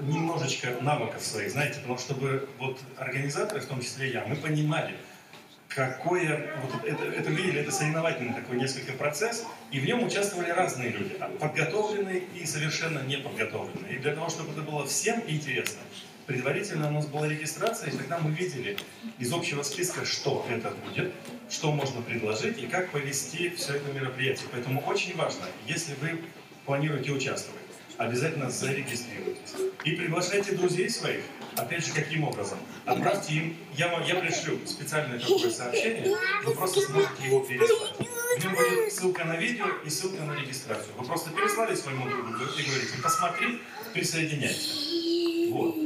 немножечко 0.00 0.76
навыков 0.80 1.24
своих, 1.24 1.50
знаете, 1.50 1.80
потому 1.80 1.98
что 1.98 2.12
чтобы 2.12 2.48
вот 2.58 2.78
организаторы, 2.98 3.60
в 3.60 3.66
том 3.66 3.80
числе 3.80 4.12
я, 4.12 4.24
мы 4.26 4.36
понимали, 4.36 4.94
какое, 5.68 6.54
вот 6.62 6.84
это, 6.84 7.04
это 7.04 7.30
видели, 7.30 7.60
это 7.60 7.70
соревновательный 7.70 8.34
такой 8.34 8.56
несколько 8.56 8.92
процесс, 8.92 9.44
и 9.70 9.80
в 9.80 9.84
нем 9.84 10.04
участвовали 10.04 10.50
разные 10.50 10.90
люди, 10.90 11.16
а 11.18 11.28
подготовленные 11.28 12.22
и 12.34 12.46
совершенно 12.46 13.00
неподготовленные. 13.00 13.96
И 13.96 13.98
для 13.98 14.14
того, 14.14 14.28
чтобы 14.28 14.52
это 14.52 14.62
было 14.62 14.86
всем 14.86 15.22
интересно, 15.26 15.80
предварительно 16.26 16.88
у 16.88 16.92
нас 16.92 17.06
была 17.06 17.28
регистрация, 17.28 17.90
и 17.90 17.96
тогда 17.96 18.18
мы 18.18 18.30
видели 18.32 18.76
из 19.18 19.32
общего 19.32 19.62
списка, 19.62 20.04
что 20.04 20.44
это 20.50 20.70
будет, 20.86 21.12
что 21.50 21.72
можно 21.72 22.02
предложить 22.02 22.58
и 22.62 22.66
как 22.66 22.90
повести 22.90 23.50
все 23.50 23.74
это 23.74 23.92
мероприятие. 23.92 24.48
Поэтому 24.52 24.80
очень 24.82 25.16
важно, 25.16 25.46
если 25.66 25.94
вы 26.00 26.22
планируете 26.64 27.12
участвовать, 27.12 27.60
обязательно 27.96 28.50
зарегистрируйтесь. 28.50 29.54
И 29.84 29.92
приглашайте 29.92 30.52
друзей 30.52 30.90
своих. 30.90 31.22
Опять 31.56 31.86
же, 31.86 31.92
каким 31.94 32.24
образом? 32.24 32.58
Отправьте 32.84 33.32
им, 33.34 33.56
я, 33.76 33.88
вам- 33.88 34.04
я 34.04 34.16
пришлю 34.16 34.58
специальное 34.66 35.18
такое 35.18 35.50
сообщение, 35.50 36.14
вы 36.44 36.54
просто 36.54 36.80
сможете 36.82 37.24
его 37.24 37.40
переслать. 37.40 37.92
В 37.96 38.44
нем 38.44 38.54
будет 38.54 38.92
ссылка 38.92 39.24
на 39.24 39.36
видео 39.36 39.66
и 39.84 39.88
ссылка 39.88 40.22
на 40.24 40.32
регистрацию. 40.38 40.92
Вы 40.98 41.06
просто 41.06 41.30
переслали 41.30 41.74
своему 41.74 42.06
другу 42.10 42.28
и 42.28 42.62
говорите, 42.62 42.92
посмотри, 43.02 43.62
присоединяйся. 43.94 44.74
Вот. 45.52 45.76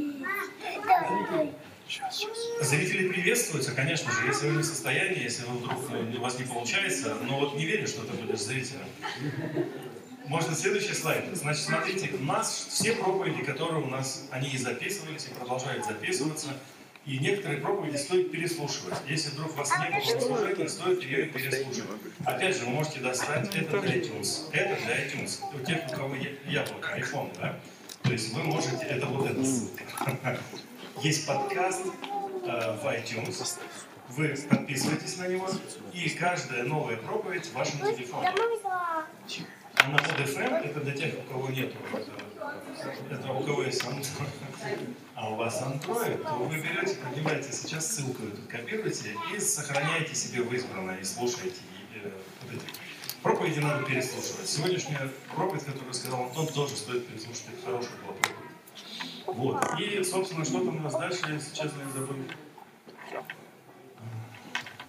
Зрители 2.61 3.09
приветствуются, 3.09 3.73
конечно 3.73 4.11
же, 4.11 4.25
если 4.27 4.47
вы 4.47 4.57
не 4.57 4.61
в 4.63 4.65
состоянии, 4.65 5.21
если 5.21 5.43
вы 5.43 5.57
вдруг 5.57 5.77
э, 5.91 6.17
у 6.17 6.21
вас 6.21 6.39
не 6.39 6.45
получается, 6.45 7.17
но 7.27 7.39
вот 7.39 7.55
не 7.55 7.65
верю, 7.65 7.87
что 7.87 8.03
ты 8.03 8.13
будешь 8.13 8.39
зрителем. 8.39 8.85
Можно 10.27 10.55
следующий 10.55 10.93
слайд. 10.93 11.25
Значит, 11.33 11.63
смотрите, 11.63 12.09
у 12.13 12.23
нас 12.23 12.67
все 12.69 12.93
проповеди, 12.93 13.43
которые 13.43 13.83
у 13.83 13.87
нас, 13.87 14.27
они 14.31 14.49
и 14.49 14.57
записывались, 14.57 15.25
и 15.25 15.33
продолжают 15.33 15.85
записываться. 15.85 16.49
И 17.05 17.17
некоторые 17.17 17.59
проповеди 17.59 17.97
стоит 17.97 18.31
переслушивать. 18.31 18.95
Если 19.07 19.31
вдруг 19.31 19.51
у 19.51 19.55
вас 19.55 19.71
не 19.79 19.89
было 19.89 20.21
служении, 20.21 20.67
стоит 20.67 21.03
ее 21.03 21.25
и 21.25 21.29
переслушивать. 21.29 21.99
Опять 22.23 22.55
же, 22.55 22.65
вы 22.65 22.69
можете 22.69 22.99
достать 22.99 23.53
это 23.55 23.81
для 23.81 23.97
iTunes. 23.97 24.49
Это 24.53 24.81
для 24.85 25.05
iTunes. 25.05 25.39
У 25.53 25.65
тех, 25.65 25.79
у 25.89 25.95
кого 25.95 26.15
яблоко, 26.45 26.97
iPhone, 26.97 27.35
да? 27.41 27.59
То 28.03 28.11
есть 28.11 28.33
вы 28.33 28.43
можете, 28.43 28.85
это 28.85 29.07
вот 29.07 29.29
это. 29.29 30.39
Есть 31.01 31.25
подкаст 31.25 31.81
э, 32.43 32.77
в 32.77 32.85
iTunes. 32.85 33.59
Вы 34.09 34.35
подписываетесь 34.49 35.17
на 35.17 35.27
него, 35.27 35.49
и 35.93 36.09
каждая 36.09 36.63
новая 36.63 36.97
проповедь 36.97 37.45
в 37.47 37.53
вашем 37.53 37.79
телефоне. 37.79 38.29
А 39.75 39.89
на 39.89 39.97
под 39.97 40.19
FM 40.19 40.63
это 40.63 40.79
для 40.81 40.93
тех, 40.93 41.15
у 41.17 41.33
кого 41.33 41.49
нет 41.49 41.73
это 43.09 43.31
у 43.31 43.43
кого 43.43 43.63
есть 43.63 43.83
Android, 43.83 44.95
а 45.15 45.31
у 45.31 45.35
вас 45.35 45.61
Android, 45.61 46.23
то 46.23 46.33
вы 46.35 46.55
берете, 46.57 46.95
поднимаете 46.95 47.51
сейчас 47.51 47.95
ссылку 47.95 48.23
эту, 48.23 48.41
копируете 48.47 49.15
и 49.35 49.39
сохраняете 49.39 50.13
себе 50.13 50.43
в 50.43 50.53
избранное 50.53 50.99
и 50.99 51.03
слушаете. 51.03 51.61
И, 51.95 51.97
э, 51.97 52.11
вот 52.43 52.53
эти 52.53 52.63
проповеди 53.23 53.59
надо 53.59 53.85
переслушивать. 53.85 54.47
Сегодняшняя 54.47 55.09
проповедь, 55.35 55.65
которую 55.65 55.93
сказал 55.93 56.25
Антон, 56.25 56.47
тоже 56.47 56.75
стоит 56.75 57.07
переслушать. 57.07 57.45
Это 57.53 57.65
хорошая 57.65 57.97
была 58.03 58.13
проповедь. 58.13 58.40
Вот. 59.33 59.63
И, 59.79 60.03
собственно, 60.03 60.45
что 60.45 60.63
там 60.63 60.77
у 60.77 60.81
нас 60.81 60.93
дальше, 60.93 61.19
если 61.31 61.55
честно, 61.55 61.81
я 61.81 61.89
забыл. 61.89 62.15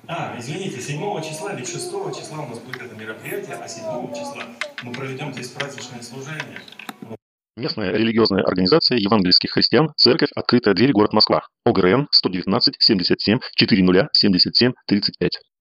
А, 0.09 0.35
извините, 0.39 0.81
7 0.81 1.23
числа, 1.23 1.55
ведь 1.55 1.69
6 1.69 1.91
числа 2.17 2.41
у 2.41 2.49
нас 2.49 2.59
будет 2.59 2.83
это 2.83 2.95
мероприятие, 2.97 3.57
а 3.57 3.69
7 3.69 4.13
числа 4.13 4.45
мы 4.83 4.93
проведем 4.93 5.33
здесь 5.33 5.49
праздничное 5.51 6.03
служение. 6.03 6.59
Местная 7.57 7.93
религиозная 7.93 8.43
организация 8.43 8.99
евангельских 8.99 9.51
христиан 9.51 9.93
«Церковь. 9.97 10.31
Открытая 10.35 10.75
дверь. 10.75 10.93
Город 10.93 11.13
Москва». 11.13 11.43
ОГРН 11.65 12.09
119 12.11 12.77
77 12.79 13.39
40 13.57 14.09
77 14.13 14.73
35. 14.87 15.43